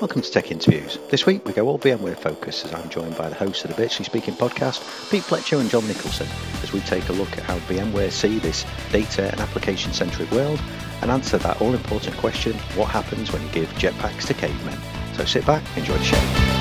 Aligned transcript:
Welcome 0.00 0.22
to 0.22 0.30
Tech 0.30 0.50
Interviews. 0.50 0.98
This 1.10 1.26
week 1.26 1.44
we 1.44 1.52
go 1.52 1.68
all 1.68 1.78
VMware 1.78 2.16
focus 2.16 2.64
as 2.64 2.72
I'm 2.72 2.88
joined 2.88 3.18
by 3.18 3.28
the 3.28 3.34
hosts 3.34 3.64
of 3.64 3.68
the 3.68 3.76
Virtually 3.76 4.06
Speaking 4.06 4.32
podcast, 4.32 4.80
Pete 5.10 5.22
Flecha 5.22 5.60
and 5.60 5.68
John 5.68 5.86
Nicholson, 5.86 6.26
as 6.62 6.72
we 6.72 6.80
take 6.80 7.06
a 7.10 7.12
look 7.12 7.30
at 7.36 7.44
how 7.44 7.58
VMware 7.58 8.10
see 8.10 8.38
this 8.38 8.64
data 8.92 9.30
and 9.30 9.40
application 9.42 9.92
centric 9.92 10.30
world 10.30 10.58
and 11.02 11.10
answer 11.10 11.36
that 11.36 11.60
all 11.60 11.74
important 11.74 12.16
question 12.16 12.54
what 12.76 12.88
happens 12.88 13.30
when 13.30 13.42
you 13.42 13.48
give 13.50 13.68
jetpacks 13.74 14.26
to 14.28 14.32
cavemen? 14.32 14.78
So 15.16 15.26
sit 15.26 15.44
back, 15.44 15.62
enjoy 15.76 15.98
the 15.98 16.04
show. 16.04 16.59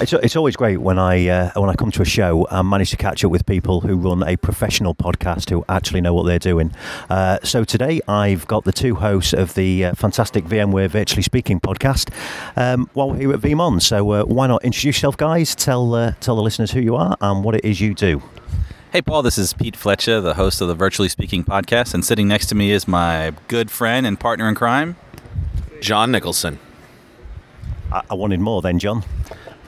It's, 0.00 0.12
it's 0.12 0.36
always 0.36 0.54
great 0.54 0.76
when 0.80 0.96
I 0.96 1.26
uh, 1.26 1.60
when 1.60 1.68
I 1.68 1.74
come 1.74 1.90
to 1.90 2.02
a 2.02 2.04
show 2.04 2.46
and 2.52 2.70
manage 2.70 2.90
to 2.90 2.96
catch 2.96 3.24
up 3.24 3.32
with 3.32 3.44
people 3.46 3.80
who 3.80 3.96
run 3.96 4.22
a 4.22 4.36
professional 4.36 4.94
podcast 4.94 5.50
who 5.50 5.64
actually 5.68 6.00
know 6.00 6.14
what 6.14 6.24
they're 6.24 6.38
doing. 6.38 6.70
Uh, 7.10 7.38
so 7.42 7.64
today 7.64 8.00
I've 8.06 8.46
got 8.46 8.62
the 8.62 8.70
two 8.70 8.94
hosts 8.94 9.32
of 9.32 9.54
the 9.54 9.86
uh, 9.86 9.94
fantastic 9.94 10.44
VMware 10.44 10.88
Virtually 10.88 11.22
Speaking 11.22 11.58
podcast 11.58 12.12
um, 12.56 12.88
while 12.92 13.10
we're 13.10 13.16
here 13.16 13.32
at 13.32 13.40
VeeamON. 13.40 13.82
So 13.82 14.08
uh, 14.12 14.22
why 14.22 14.46
not 14.46 14.64
introduce 14.64 14.98
yourself, 14.98 15.16
guys? 15.16 15.56
Tell 15.56 15.92
uh, 15.96 16.12
tell 16.20 16.36
the 16.36 16.42
listeners 16.42 16.70
who 16.70 16.80
you 16.80 16.94
are 16.94 17.16
and 17.20 17.42
what 17.42 17.56
it 17.56 17.64
is 17.64 17.80
you 17.80 17.92
do. 17.92 18.22
Hey, 18.92 19.02
Paul, 19.02 19.22
this 19.22 19.36
is 19.36 19.52
Pete 19.52 19.76
Flecha, 19.76 20.22
the 20.22 20.34
host 20.34 20.60
of 20.60 20.68
the 20.68 20.76
Virtually 20.76 21.08
Speaking 21.08 21.42
podcast, 21.42 21.92
and 21.92 22.04
sitting 22.04 22.28
next 22.28 22.46
to 22.46 22.54
me 22.54 22.70
is 22.70 22.86
my 22.86 23.32
good 23.48 23.68
friend 23.68 24.06
and 24.06 24.18
partner 24.18 24.48
in 24.48 24.54
crime, 24.54 24.94
John 25.80 26.12
Nicholson. 26.12 26.60
I, 27.90 28.02
I 28.10 28.14
wanted 28.14 28.38
more 28.38 28.62
then, 28.62 28.78
John. 28.78 29.02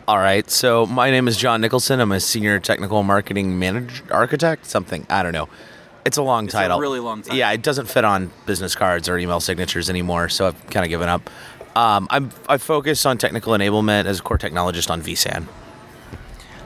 All 0.09 0.19
right. 0.19 0.49
So 0.51 0.87
my 0.87 1.11
name 1.11 1.29
is 1.29 1.37
John 1.37 1.61
Nicholson. 1.61 2.01
I'm 2.01 2.13
a 2.13 2.21
senior 2.21 2.59
technical 2.59 3.03
marketing 3.03 3.59
manager, 3.59 4.03
architect, 4.11 4.67
something. 4.67 5.07
I 5.09 5.23
don't 5.23 5.33
know. 5.33 5.49
It's 6.05 6.17
a 6.17 6.23
long 6.23 6.47
title. 6.47 6.61
It's 6.61 6.65
title. 6.65 6.79
a 6.79 6.81
really 6.81 7.01
long 7.01 7.23
title. 7.23 7.37
Yeah, 7.37 7.53
it 7.53 7.63
doesn't 7.63 7.87
fit 7.87 8.05
on 8.05 8.33
business 8.47 8.75
cards 8.75 9.09
or 9.09 9.19
email 9.19 9.41
signatures 9.41 9.91
anymore, 9.91 10.29
so 10.29 10.47
I've 10.49 10.67
kind 10.69 10.85
of 10.85 10.89
given 10.89 11.09
up. 11.09 11.29
Um, 11.77 12.09
I'm 12.11 12.31
I 12.49 12.59
focus 12.59 13.07
on 13.07 13.19
technical 13.19 13.53
enablement 13.53 14.07
as 14.07 14.19
a 14.19 14.23
core 14.23 14.39
technologist 14.39 14.91
on 14.91 15.03
vSAN. 15.03 15.47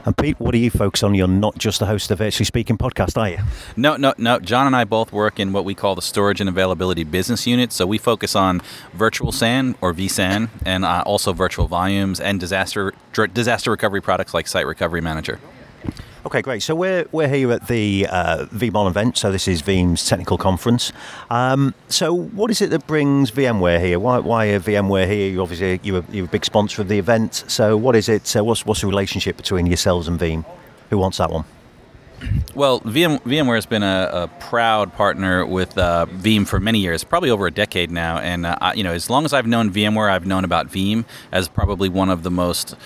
And 0.06 0.14
Pete, 0.16 0.38
what 0.38 0.50
do 0.50 0.58
you 0.58 0.70
focus 0.70 1.02
on? 1.02 1.14
You're 1.14 1.26
not 1.26 1.56
just 1.56 1.80
the 1.80 1.86
host 1.86 2.10
of 2.10 2.18
Virtually 2.18 2.44
Speaking 2.44 2.76
podcast, 2.76 3.16
are 3.16 3.30
you? 3.30 3.38
No, 3.74 3.96
no, 3.96 4.12
no. 4.18 4.38
John 4.38 4.66
and 4.66 4.76
I 4.76 4.84
both 4.84 5.12
work 5.12 5.40
in 5.40 5.54
what 5.54 5.64
we 5.64 5.74
call 5.74 5.94
the 5.94 6.02
Storage 6.02 6.40
and 6.40 6.48
Availability 6.48 7.04
Business 7.04 7.46
Unit. 7.46 7.72
So 7.72 7.86
we 7.86 7.96
focus 7.96 8.36
on 8.36 8.60
virtual 8.92 9.32
SAN 9.32 9.76
or 9.80 9.94
vSAN, 9.94 10.50
and 10.66 10.84
uh, 10.84 11.02
also 11.06 11.32
virtual 11.32 11.68
volumes 11.68 12.20
and 12.20 12.38
disaster 12.38 12.92
disaster 13.32 13.70
recovery 13.70 14.02
products 14.02 14.34
like 14.34 14.46
Site 14.46 14.66
Recovery 14.66 15.00
Manager. 15.00 15.40
Okay, 16.26 16.40
great. 16.40 16.62
So 16.62 16.74
we're, 16.74 17.04
we're 17.12 17.28
here 17.28 17.52
at 17.52 17.68
the 17.68 18.06
uh, 18.08 18.46
VeeamON 18.46 18.88
event. 18.88 19.18
So 19.18 19.30
this 19.30 19.46
is 19.46 19.60
Veeam's 19.60 20.08
technical 20.08 20.38
conference. 20.38 20.90
Um, 21.28 21.74
so 21.90 22.14
what 22.14 22.50
is 22.50 22.62
it 22.62 22.70
that 22.70 22.86
brings 22.86 23.30
VMware 23.30 23.78
here? 23.78 23.98
Why, 23.98 24.20
why 24.20 24.46
are 24.46 24.58
VMware 24.58 25.06
here? 25.06 25.28
You 25.28 25.42
obviously 25.42 25.80
you're 25.82 25.98
a, 25.98 26.04
you're 26.10 26.24
a 26.24 26.28
big 26.28 26.46
sponsor 26.46 26.80
of 26.80 26.88
the 26.88 26.98
event. 26.98 27.44
So 27.48 27.76
what 27.76 27.94
is 27.94 28.08
it? 28.08 28.34
Uh, 28.34 28.42
what's 28.42 28.64
what's 28.64 28.80
the 28.80 28.86
relationship 28.86 29.36
between 29.36 29.66
yourselves 29.66 30.08
and 30.08 30.18
Veeam? 30.18 30.46
Who 30.88 30.96
wants 30.96 31.18
that 31.18 31.30
one? 31.30 31.44
Well, 32.54 32.80
VM, 32.80 33.20
VMware 33.20 33.56
has 33.56 33.66
been 33.66 33.82
a, 33.82 34.08
a 34.10 34.28
proud 34.40 34.94
partner 34.94 35.44
with 35.44 35.76
uh, 35.76 36.06
Veeam 36.08 36.46
for 36.46 36.58
many 36.58 36.78
years, 36.78 37.04
probably 37.04 37.28
over 37.28 37.46
a 37.46 37.50
decade 37.50 37.90
now. 37.90 38.16
And 38.16 38.46
uh, 38.46 38.72
you 38.74 38.82
know, 38.82 38.92
as 38.92 39.10
long 39.10 39.26
as 39.26 39.34
I've 39.34 39.46
known 39.46 39.70
VMware, 39.70 40.10
I've 40.10 40.24
known 40.24 40.44
about 40.44 40.68
Veeam 40.68 41.04
as 41.32 41.48
probably 41.48 41.90
one 41.90 42.08
of 42.08 42.22
the 42.22 42.30
most 42.30 42.76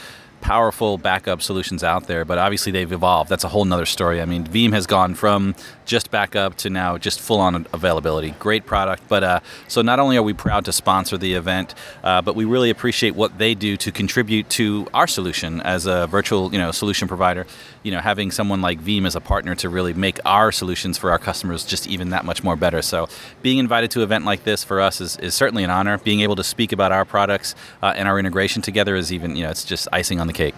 powerful 0.40 0.98
backup 0.98 1.42
solutions 1.42 1.84
out 1.84 2.06
there. 2.06 2.24
But 2.24 2.38
obviously, 2.38 2.72
they've 2.72 2.90
evolved. 2.92 3.30
That's 3.30 3.44
a 3.44 3.48
whole 3.48 3.64
nother 3.64 3.86
story. 3.86 4.20
I 4.20 4.24
mean, 4.24 4.44
Veeam 4.44 4.72
has 4.72 4.86
gone 4.86 5.14
from 5.14 5.54
just 5.88 6.10
back 6.10 6.36
up 6.36 6.54
to 6.58 6.70
now 6.70 6.98
just 6.98 7.18
full-on 7.18 7.66
availability. 7.72 8.30
Great 8.38 8.66
product. 8.66 9.02
But 9.08 9.24
uh, 9.24 9.40
so 9.66 9.82
not 9.82 9.98
only 9.98 10.16
are 10.18 10.22
we 10.22 10.34
proud 10.34 10.66
to 10.66 10.72
sponsor 10.72 11.16
the 11.18 11.34
event, 11.34 11.74
uh, 12.04 12.22
but 12.22 12.36
we 12.36 12.44
really 12.44 12.70
appreciate 12.70 13.16
what 13.16 13.38
they 13.38 13.54
do 13.54 13.76
to 13.78 13.90
contribute 13.90 14.48
to 14.50 14.86
our 14.92 15.06
solution 15.06 15.60
as 15.62 15.86
a 15.86 16.06
virtual, 16.06 16.52
you 16.52 16.58
know, 16.58 16.70
solution 16.70 17.08
provider. 17.08 17.46
You 17.82 17.92
know, 17.92 18.00
having 18.00 18.30
someone 18.30 18.60
like 18.60 18.80
Veeam 18.80 19.06
as 19.06 19.16
a 19.16 19.20
partner 19.20 19.54
to 19.56 19.68
really 19.70 19.94
make 19.94 20.20
our 20.26 20.52
solutions 20.52 20.98
for 20.98 21.10
our 21.10 21.18
customers 21.18 21.64
just 21.64 21.86
even 21.86 22.10
that 22.10 22.24
much 22.24 22.44
more 22.44 22.54
better. 22.54 22.82
So 22.82 23.08
being 23.40 23.58
invited 23.58 23.90
to 23.92 24.00
an 24.00 24.04
event 24.04 24.24
like 24.26 24.44
this 24.44 24.62
for 24.62 24.80
us 24.80 25.00
is, 25.00 25.16
is 25.16 25.34
certainly 25.34 25.64
an 25.64 25.70
honor. 25.70 25.96
Being 25.96 26.20
able 26.20 26.36
to 26.36 26.44
speak 26.44 26.72
about 26.72 26.92
our 26.92 27.06
products 27.06 27.54
uh, 27.82 27.94
and 27.96 28.06
our 28.06 28.18
integration 28.18 28.60
together 28.60 28.94
is 28.94 29.10
even, 29.10 29.36
you 29.36 29.44
know, 29.44 29.50
it's 29.50 29.64
just 29.64 29.88
icing 29.90 30.20
on 30.20 30.26
the 30.26 30.34
cake. 30.34 30.54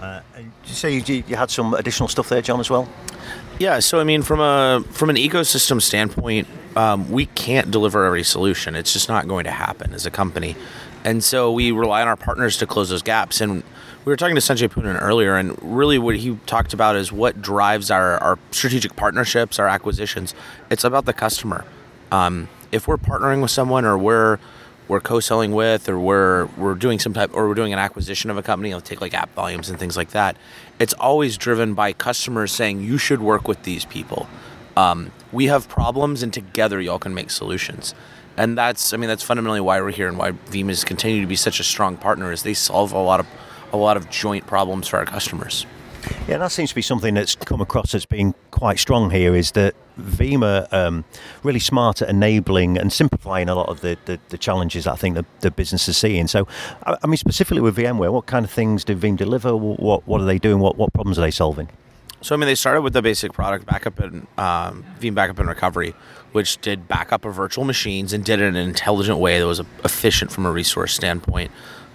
Uh, 0.00 0.20
you 0.38 0.74
say 0.74 0.96
you, 0.96 1.24
you 1.26 1.36
had 1.36 1.50
some 1.50 1.74
additional 1.74 2.08
stuff 2.08 2.28
there, 2.30 2.40
John, 2.40 2.58
as 2.58 2.70
well? 2.70 2.88
Yeah. 3.58 3.80
So 3.80 4.00
I 4.00 4.04
mean, 4.04 4.22
from 4.22 4.40
a 4.40 4.82
from 4.90 5.10
an 5.10 5.16
ecosystem 5.16 5.80
standpoint, 5.82 6.48
um, 6.76 7.10
we 7.10 7.26
can't 7.26 7.70
deliver 7.70 8.04
every 8.04 8.24
solution. 8.24 8.74
It's 8.74 8.92
just 8.92 9.08
not 9.08 9.28
going 9.28 9.44
to 9.44 9.50
happen 9.50 9.92
as 9.92 10.06
a 10.06 10.10
company, 10.10 10.56
and 11.04 11.22
so 11.22 11.52
we 11.52 11.70
rely 11.70 12.00
on 12.00 12.08
our 12.08 12.16
partners 12.16 12.56
to 12.58 12.66
close 12.66 12.88
those 12.88 13.02
gaps. 13.02 13.40
And 13.42 13.62
we 14.04 14.10
were 14.10 14.16
talking 14.16 14.34
to 14.34 14.40
Sanjay 14.40 14.68
Poonen 14.68 14.98
earlier, 15.00 15.36
and 15.36 15.58
really 15.60 15.98
what 15.98 16.16
he 16.16 16.38
talked 16.46 16.72
about 16.72 16.96
is 16.96 17.12
what 17.12 17.42
drives 17.42 17.90
our, 17.90 18.16
our 18.18 18.38
strategic 18.50 18.96
partnerships, 18.96 19.58
our 19.58 19.68
acquisitions. 19.68 20.34
It's 20.70 20.84
about 20.84 21.04
the 21.04 21.12
customer. 21.12 21.66
Um, 22.10 22.48
if 22.72 22.88
we're 22.88 22.96
partnering 22.96 23.42
with 23.42 23.50
someone 23.50 23.84
or 23.84 23.98
we're 23.98 24.38
we're 24.90 25.00
co-selling 25.00 25.52
with 25.52 25.88
or 25.88 26.00
we're 26.00 26.46
we're 26.56 26.74
doing 26.74 26.98
some 26.98 27.14
type 27.14 27.30
or 27.32 27.46
we're 27.46 27.54
doing 27.54 27.72
an 27.72 27.78
acquisition 27.78 28.28
of 28.28 28.36
a 28.36 28.42
company, 28.42 28.74
I'll 28.74 28.80
take 28.80 29.00
like 29.00 29.14
app 29.14 29.32
volumes 29.34 29.70
and 29.70 29.78
things 29.78 29.96
like 29.96 30.10
that. 30.10 30.36
It's 30.80 30.92
always 30.94 31.38
driven 31.38 31.74
by 31.74 31.92
customers 31.92 32.50
saying 32.50 32.80
you 32.80 32.98
should 32.98 33.22
work 33.22 33.46
with 33.46 33.62
these 33.62 33.84
people. 33.84 34.26
Um, 34.76 35.12
we 35.30 35.46
have 35.46 35.68
problems 35.68 36.24
and 36.24 36.34
together 36.34 36.80
y'all 36.80 36.98
can 36.98 37.14
make 37.14 37.30
solutions. 37.30 37.94
And 38.36 38.58
that's 38.58 38.92
I 38.92 38.96
mean 38.96 39.08
that's 39.08 39.22
fundamentally 39.22 39.60
why 39.60 39.80
we're 39.80 39.92
here 39.92 40.08
and 40.08 40.18
why 40.18 40.32
Veeam 40.32 40.68
has 40.68 40.82
continued 40.82 41.20
to 41.20 41.28
be 41.28 41.36
such 41.36 41.60
a 41.60 41.64
strong 41.64 41.96
partner 41.96 42.32
is 42.32 42.42
they 42.42 42.54
solve 42.54 42.92
a 42.92 42.98
lot 42.98 43.20
of 43.20 43.28
a 43.72 43.76
lot 43.76 43.96
of 43.96 44.10
joint 44.10 44.48
problems 44.48 44.88
for 44.88 44.96
our 44.96 45.06
customers. 45.06 45.66
Yeah, 46.26 46.38
that 46.38 46.50
seems 46.50 46.70
to 46.70 46.74
be 46.74 46.82
something 46.82 47.14
that's 47.14 47.36
come 47.36 47.60
across 47.60 47.94
as 47.94 48.06
being 48.06 48.34
quite 48.50 48.80
strong 48.80 49.10
here. 49.10 49.36
Is 49.36 49.52
that 49.52 49.76
Are 50.42 50.66
um, 50.72 51.04
really 51.42 51.58
smart 51.58 52.02
at 52.02 52.08
enabling 52.08 52.78
and 52.78 52.92
simplifying 52.92 53.48
a 53.48 53.54
lot 53.54 53.68
of 53.68 53.80
the, 53.80 53.96
the, 54.06 54.18
the 54.30 54.38
challenges 54.38 54.84
that 54.84 54.92
I 54.92 54.96
think 54.96 55.18
the, 55.40 55.50
business 55.50 55.88
is 55.88 55.96
seeing. 55.96 56.26
So, 56.28 56.46
I, 56.86 56.96
I 57.02 57.06
mean, 57.06 57.16
specifically 57.16 57.60
with 57.60 57.76
VMware, 57.76 58.12
what 58.12 58.26
kind 58.26 58.44
of 58.44 58.50
things 58.50 58.84
do 58.84 58.96
Veeam 58.96 59.16
deliver? 59.16 59.56
What 59.56 60.06
what 60.06 60.20
are 60.20 60.24
they 60.24 60.38
doing? 60.38 60.60
What 60.60 60.76
what 60.76 60.92
problems 60.92 61.18
are 61.18 61.22
they 61.22 61.30
solving? 61.30 61.68
So 62.22 62.34
I 62.34 62.38
mean, 62.38 62.46
they 62.46 62.54
started 62.54 62.82
with 62.82 62.92
the 62.92 63.02
basic 63.02 63.32
product 63.32 63.64
backup 63.66 63.98
and 63.98 64.26
um, 64.36 64.84
Veeam 65.00 65.14
backup 65.14 65.38
and 65.38 65.48
recovery, 65.48 65.94
which 66.32 66.58
did 66.60 66.86
backup 66.86 67.24
of 67.24 67.34
virtual 67.34 67.64
machines 67.64 68.12
and 68.12 68.24
did 68.24 68.40
it 68.40 68.44
in 68.44 68.56
an 68.56 68.68
intelligent 68.68 69.18
way 69.18 69.38
that 69.38 69.46
was 69.46 69.60
efficient 69.84 70.30
from 70.30 70.44
a 70.44 70.50
resource 70.50 70.94
standpoint 70.94 71.50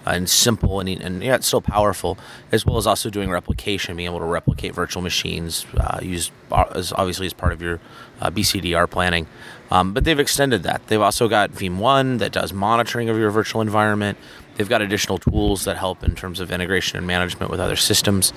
and 0.06 0.28
simple 0.28 0.80
and, 0.80 0.88
and 0.88 1.22
yeah, 1.22 1.34
it's 1.34 1.46
still 1.46 1.60
powerful, 1.60 2.18
as 2.52 2.64
well 2.64 2.76
as 2.76 2.86
also 2.86 3.10
doing 3.10 3.30
replication, 3.30 3.96
being 3.96 4.08
able 4.08 4.18
to 4.18 4.24
replicate 4.24 4.74
virtual 4.74 5.02
machines, 5.02 5.66
uh, 5.76 5.98
used 6.02 6.32
as 6.74 6.92
obviously 6.92 7.26
as 7.26 7.32
part 7.32 7.52
of 7.52 7.60
your 7.60 7.80
uh, 8.20 8.30
BCDR 8.30 8.88
planning. 8.88 9.26
Um, 9.70 9.92
but 9.92 10.04
they've 10.04 10.20
extended 10.20 10.62
that. 10.62 10.86
They've 10.86 11.00
also 11.00 11.28
got 11.28 11.50
Veeam 11.52 11.78
One 11.78 12.18
that 12.18 12.32
does 12.32 12.52
monitoring 12.52 13.08
of 13.08 13.18
your 13.18 13.30
virtual 13.30 13.60
environment. 13.60 14.16
They've 14.54 14.68
got 14.68 14.80
additional 14.80 15.18
tools 15.18 15.64
that 15.64 15.76
help 15.76 16.02
in 16.02 16.14
terms 16.14 16.40
of 16.40 16.50
integration 16.50 16.98
and 16.98 17.06
management 17.06 17.50
with 17.50 17.60
other 17.60 17.76
systems. 17.76 18.32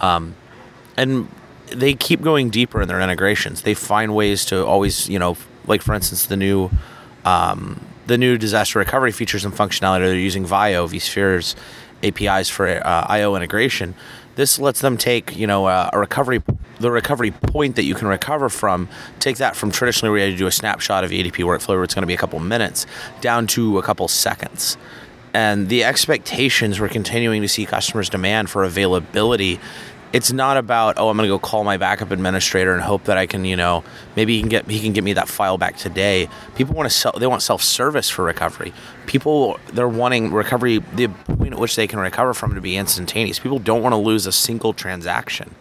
Um, 0.00 0.34
and 0.96 1.28
they 1.68 1.94
keep 1.94 2.20
going 2.20 2.50
deeper 2.50 2.82
in 2.82 2.88
their 2.88 3.00
integrations. 3.00 3.62
They 3.62 3.74
find 3.74 4.14
ways 4.14 4.44
to 4.46 4.66
always, 4.66 5.08
you 5.08 5.18
know, 5.18 5.36
like 5.66 5.82
for 5.82 5.94
instance, 5.94 6.26
the 6.26 6.36
new 6.36 6.70
um, 7.24 7.80
the 8.06 8.18
new 8.18 8.38
disaster 8.38 8.78
recovery 8.78 9.12
features 9.12 9.44
and 9.44 9.54
functionality. 9.54 10.06
They're 10.06 10.16
using 10.16 10.44
VAIO, 10.44 10.88
vSphere's 10.88 11.56
APIs 12.02 12.48
for 12.48 12.68
uh, 12.68 13.06
IO 13.08 13.36
integration. 13.36 13.94
This 14.34 14.58
lets 14.58 14.80
them 14.80 14.96
take, 14.96 15.36
you 15.36 15.46
know, 15.46 15.66
uh, 15.66 15.90
a 15.92 15.98
recovery, 15.98 16.42
the 16.80 16.90
recovery 16.90 17.30
point 17.30 17.76
that 17.76 17.84
you 17.84 17.94
can 17.94 18.08
recover 18.08 18.48
from, 18.48 18.88
take 19.20 19.36
that 19.36 19.56
from 19.56 19.70
traditionally 19.70 20.10
where 20.10 20.18
you 20.20 20.24
had 20.24 20.32
to 20.32 20.38
do 20.38 20.46
a 20.46 20.52
snapshot 20.52 21.04
of 21.04 21.10
ADP 21.10 21.44
workflow 21.44 21.68
where 21.68 21.84
it's 21.84 21.94
going 21.94 22.02
to 22.02 22.06
be 22.06 22.14
a 22.14 22.18
couple 22.18 22.40
minutes, 22.40 22.86
down 23.20 23.46
to 23.48 23.78
a 23.78 23.82
couple 23.82 24.08
seconds. 24.08 24.78
And 25.34 25.68
the 25.68 25.84
expectations 25.84 26.80
we're 26.80 26.88
continuing 26.88 27.42
to 27.42 27.48
see 27.48 27.64
customers 27.64 28.10
demand 28.10 28.50
for 28.50 28.64
availability 28.64 29.60
it's 30.12 30.30
not 30.30 30.56
about 30.56 30.98
oh 30.98 31.08
I'm 31.08 31.16
going 31.16 31.28
to 31.28 31.34
go 31.34 31.38
call 31.38 31.64
my 31.64 31.76
backup 31.76 32.10
administrator 32.10 32.74
and 32.74 32.82
hope 32.82 33.04
that 33.04 33.16
I 33.16 33.26
can 33.26 33.44
you 33.44 33.56
know 33.56 33.82
maybe 34.16 34.34
he 34.34 34.40
can 34.40 34.48
get 34.48 34.68
he 34.68 34.80
can 34.80 34.92
get 34.92 35.04
me 35.04 35.14
that 35.14 35.28
file 35.28 35.58
back 35.58 35.76
today. 35.76 36.28
People 36.54 36.74
want 36.74 36.90
to 36.90 36.94
sell 36.94 37.12
they 37.12 37.26
want 37.26 37.42
self 37.42 37.62
service 37.62 38.08
for 38.08 38.24
recovery. 38.24 38.72
People 39.06 39.58
they're 39.72 39.88
wanting 39.88 40.32
recovery 40.32 40.78
the 40.94 41.08
point 41.08 41.54
at 41.54 41.58
which 41.58 41.76
they 41.76 41.86
can 41.86 41.98
recover 41.98 42.34
from 42.34 42.54
to 42.54 42.60
be 42.60 42.76
instantaneous. 42.76 43.38
People 43.38 43.58
don't 43.58 43.82
want 43.82 43.92
to 43.92 43.96
lose 43.98 44.26
a 44.26 44.32
single 44.32 44.72
transaction. 44.72 45.54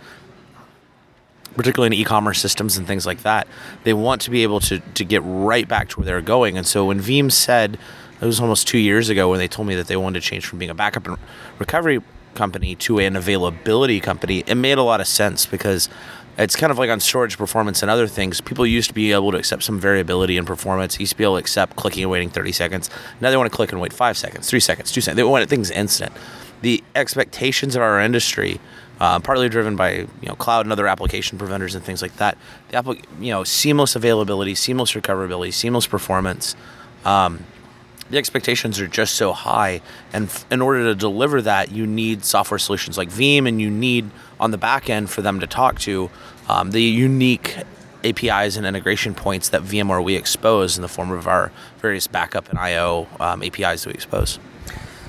Particularly 1.55 1.93
in 1.93 2.01
e-commerce 2.01 2.39
systems 2.39 2.77
and 2.77 2.87
things 2.87 3.05
like 3.05 3.23
that, 3.23 3.45
they 3.83 3.93
want 3.93 4.21
to 4.21 4.29
be 4.29 4.43
able 4.43 4.59
to 4.61 4.79
to 4.79 5.05
get 5.05 5.21
right 5.23 5.67
back 5.67 5.89
to 5.89 5.99
where 5.99 6.05
they're 6.05 6.21
going. 6.21 6.57
And 6.57 6.65
so 6.65 6.85
when 6.85 6.99
Veeam 6.99 7.31
said 7.31 7.77
it 8.21 8.25
was 8.25 8.39
almost 8.39 8.67
two 8.67 8.77
years 8.77 9.09
ago 9.09 9.29
when 9.29 9.39
they 9.39 9.47
told 9.47 9.67
me 9.67 9.75
that 9.75 9.87
they 9.87 9.97
wanted 9.97 10.21
to 10.21 10.27
change 10.27 10.45
from 10.45 10.59
being 10.59 10.69
a 10.69 10.75
backup 10.75 11.07
and 11.07 11.17
recovery 11.57 12.01
company 12.35 12.75
to 12.75 12.99
an 12.99 13.15
availability 13.15 13.99
company, 13.99 14.43
it 14.47 14.55
made 14.55 14.77
a 14.77 14.83
lot 14.83 15.01
of 15.01 15.07
sense 15.07 15.45
because 15.45 15.89
it's 16.37 16.55
kind 16.55 16.71
of 16.71 16.77
like 16.77 16.89
on 16.89 16.99
storage 16.99 17.37
performance 17.37 17.81
and 17.81 17.91
other 17.91 18.07
things. 18.07 18.41
People 18.41 18.65
used 18.65 18.89
to 18.89 18.93
be 18.93 19.11
able 19.11 19.31
to 19.31 19.37
accept 19.37 19.63
some 19.63 19.79
variability 19.79 20.37
in 20.37 20.45
performance. 20.45 20.99
Used 20.99 21.11
to 21.11 21.17
be 21.17 21.23
able 21.23 21.35
to 21.35 21.39
accept 21.39 21.75
clicking 21.75 22.03
and 22.03 22.11
waiting 22.11 22.29
30 22.29 22.51
seconds. 22.51 22.89
Now 23.19 23.29
they 23.29 23.37
want 23.37 23.51
to 23.51 23.55
click 23.55 23.71
and 23.71 23.81
wait 23.81 23.93
five 23.93 24.17
seconds, 24.17 24.49
three 24.49 24.59
seconds, 24.59 24.91
two 24.91 25.01
seconds. 25.01 25.17
They 25.17 25.23
want 25.23 25.47
things 25.49 25.69
instant. 25.69 26.13
The 26.61 26.83
expectations 26.95 27.75
of 27.75 27.81
our 27.81 27.99
industry, 27.99 28.59
uh, 28.99 29.19
partly 29.19 29.49
driven 29.49 29.75
by 29.75 29.91
you 29.91 30.07
know 30.23 30.35
cloud 30.35 30.65
and 30.65 30.71
other 30.71 30.87
application 30.87 31.37
providers 31.37 31.75
and 31.75 31.83
things 31.83 32.01
like 32.01 32.15
that. 32.17 32.37
The 32.69 32.77
applic- 32.77 33.05
you 33.19 33.31
know 33.31 33.43
seamless 33.43 33.95
availability, 33.95 34.55
seamless 34.55 34.93
recoverability, 34.93 35.53
seamless 35.53 35.87
performance. 35.87 36.55
Um, 37.03 37.45
the 38.11 38.17
expectations 38.17 38.79
are 38.79 38.87
just 38.87 39.15
so 39.15 39.33
high, 39.33 39.81
and 40.13 40.25
f- 40.25 40.45
in 40.51 40.61
order 40.61 40.83
to 40.83 40.95
deliver 40.95 41.41
that, 41.41 41.71
you 41.71 41.87
need 41.87 42.23
software 42.25 42.59
solutions 42.59 42.97
like 42.97 43.09
Veeam, 43.09 43.47
and 43.47 43.61
you 43.61 43.69
need 43.69 44.09
on 44.39 44.51
the 44.51 44.57
back 44.57 44.89
end 44.89 45.09
for 45.09 45.21
them 45.21 45.39
to 45.39 45.47
talk 45.47 45.79
to 45.79 46.09
um, 46.49 46.71
the 46.71 46.81
unique 46.81 47.57
APIs 48.03 48.57
and 48.57 48.65
integration 48.65 49.13
points 49.13 49.49
that 49.49 49.61
VMware 49.61 50.03
we 50.03 50.15
expose 50.15 50.77
in 50.77 50.81
the 50.81 50.87
form 50.87 51.11
of 51.11 51.27
our 51.27 51.51
various 51.79 52.07
backup 52.07 52.49
and 52.49 52.59
I/O 52.59 53.07
um, 53.19 53.43
APIs 53.43 53.83
that 53.83 53.87
we 53.87 53.93
expose. 53.93 54.39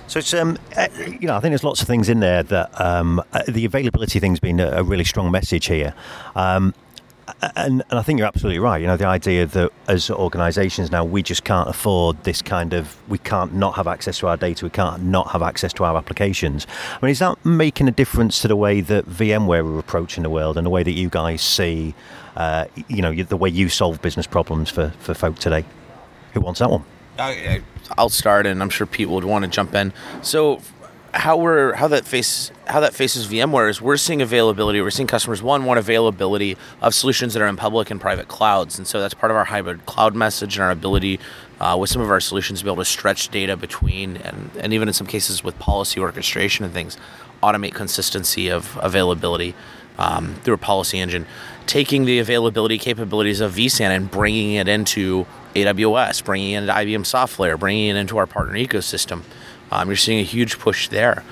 So 0.07 0.19
it's 0.19 0.35
um, 0.35 0.59
uh, 0.77 0.89
you 1.07 1.27
know 1.27 1.37
I 1.37 1.41
think 1.41 1.53
there's 1.53 1.65
lots 1.65 1.81
of 1.81 1.87
things 1.87 2.09
in 2.09 2.21
there 2.21 2.43
that 2.43 2.81
um, 2.81 3.23
uh, 3.33 3.43
the 3.49 3.65
availability 3.65 4.21
thing's 4.21 4.41
been 4.41 4.61
a, 4.61 4.69
a 4.73 4.83
really 4.83 5.05
strong 5.05 5.31
message 5.31 5.67
here. 5.67 5.95
Um, 6.37 6.75
and, 7.57 7.83
and, 7.91 7.99
I 7.99 8.03
think 8.03 8.19
you're 8.19 8.29
absolutely 8.29 8.59
right. 8.59 8.81
You 8.81 8.87
know, 8.87 8.97
the 8.97 9.07
idea 9.07 9.47
that 9.47 9.71
as 9.89 10.11
organisations 10.11 10.91
now 10.91 11.05
we 11.05 11.23
just 11.23 11.45
can't 11.45 11.69
afford 11.69 12.23
this 12.25 12.43
kind 12.43 12.73
of 12.73 12.97
we 13.09 13.19
can't 13.19 13.55
not 13.55 13.75
have 13.75 13.87
access 13.87 14.19
to 14.19 14.29
our 14.29 14.37
data, 14.37 14.65
we 14.65 14.71
can't 14.71 15.03
not 15.03 15.31
have 15.31 15.43
access 15.43 15.73
to 15.75 15.85
our 15.85 15.97
applications. 15.97 16.67
I 16.95 17.05
mean, 17.05 17.11
is 17.11 17.19
that 17.19 17.45
making 17.45 17.89
a 17.89 17.93
difference 17.93 18.41
to 18.43 18.49
the 18.49 18.57
way 18.57 18.81
that 18.81 19.07
VMware 19.07 19.65
are 19.65 19.79
approaching 19.79 20.23
the 20.23 20.31
world 20.31 20.57
and 20.57 20.67
the 20.67 20.71
way 20.71 20.83
that 20.83 20.93
you 20.93 21.09
guys 21.09 21.43
see, 21.43 21.95
uh, 22.37 22.67
you 22.89 23.03
know, 23.03 23.15
the 23.15 23.37
way 23.37 23.49
you 23.49 23.69
solve 23.69 24.01
business 24.03 24.27
problems 24.27 24.71
for 24.71 24.91
for 25.01 25.15
folk 25.15 25.39
today? 25.39 25.65
Who 26.35 26.41
wants 26.41 26.61
that 26.61 26.71
one? 26.71 26.85
I'll 27.99 28.09
start, 28.09 28.47
and 28.47 28.63
I'm 28.63 28.71
sure 28.71 28.87
Pete 28.87 29.09
would 29.09 29.25
want 29.25 29.45
to 29.45 29.51
jump 29.51 29.75
in. 29.75 29.93
So 30.23 30.61
how 31.15 31.37
we're 31.37 31.75
how 31.75 31.89
that 31.89 32.07
face 32.07 32.51
how 32.67 32.81
that 32.81 32.95
faces 32.95 33.27
VMware 33.27 33.69
is 33.69 33.83
we're 33.83 33.99
seeing 33.99 34.23
availability. 34.23 34.81
We're 34.81 34.91
seeing 34.91 35.07
customers 35.07 35.43
one 35.43 35.65
want 35.65 35.79
availability 35.79 36.57
of 36.81 36.95
solutions 36.95 37.35
that 37.35 37.43
are 37.43 37.47
in 37.47 37.57
public 37.57 37.91
and 37.91 38.01
private 38.01 38.29
clouds, 38.29 38.79
and 38.79 38.87
so 38.87 38.99
that's 38.99 39.13
part 39.13 39.31
of 39.31 39.37
our 39.37 39.45
hybrid 39.45 39.85
cloud 39.85 40.15
message 40.15 40.57
and 40.57 40.65
our 40.65 40.71
ability 40.71 41.21
uh, 41.61 41.77
with 41.79 41.91
some 41.91 42.01
of 42.01 42.11
our 42.11 42.21
solutions 42.21 42.61
to 42.61 42.65
be 42.65 42.71
able 42.71 42.83
to 42.83 42.89
stretch 42.89 43.29
data 43.29 43.57
between 43.57 44.17
and 44.19 44.51
and 44.59 44.73
even 44.73 44.89
in 44.89 44.95
some 44.95 45.07
cases 45.07 45.45
with 45.45 45.59
policy 45.59 46.01
orchestration 46.01 46.65
and 46.65 46.73
things, 46.73 46.97
automate 47.43 47.75
consistency 47.75 48.49
of 48.49 48.79
availability 48.81 49.55
um, 49.99 50.37
through 50.43 50.55
a 50.55 50.59
policy 50.59 50.99
engine, 50.99 51.27
taking 51.67 52.07
the 52.07 52.19
availability 52.19 52.79
capabilities 52.79 53.41
of 53.41 53.55
vSAN 53.55 53.91
and 53.95 54.11
bringing 54.11 54.55
it 54.55 54.67
into 54.67 55.27
AWS, 55.55 56.25
bringing 56.25 56.53
it 56.53 56.59
into 56.59 56.73
IBM 56.73 57.03
SoftLayer, 57.03 57.59
bringing 57.59 57.89
it 57.89 57.97
into 57.97 58.17
our 58.17 58.27
partner 58.27 58.55
ecosystem. 58.55 59.23
Um, 59.73 59.89
you're 59.89 59.97
seeing 59.97 60.21
a 60.21 60.25
huge 60.25 60.59
push 60.59 60.89
there. 60.89 61.25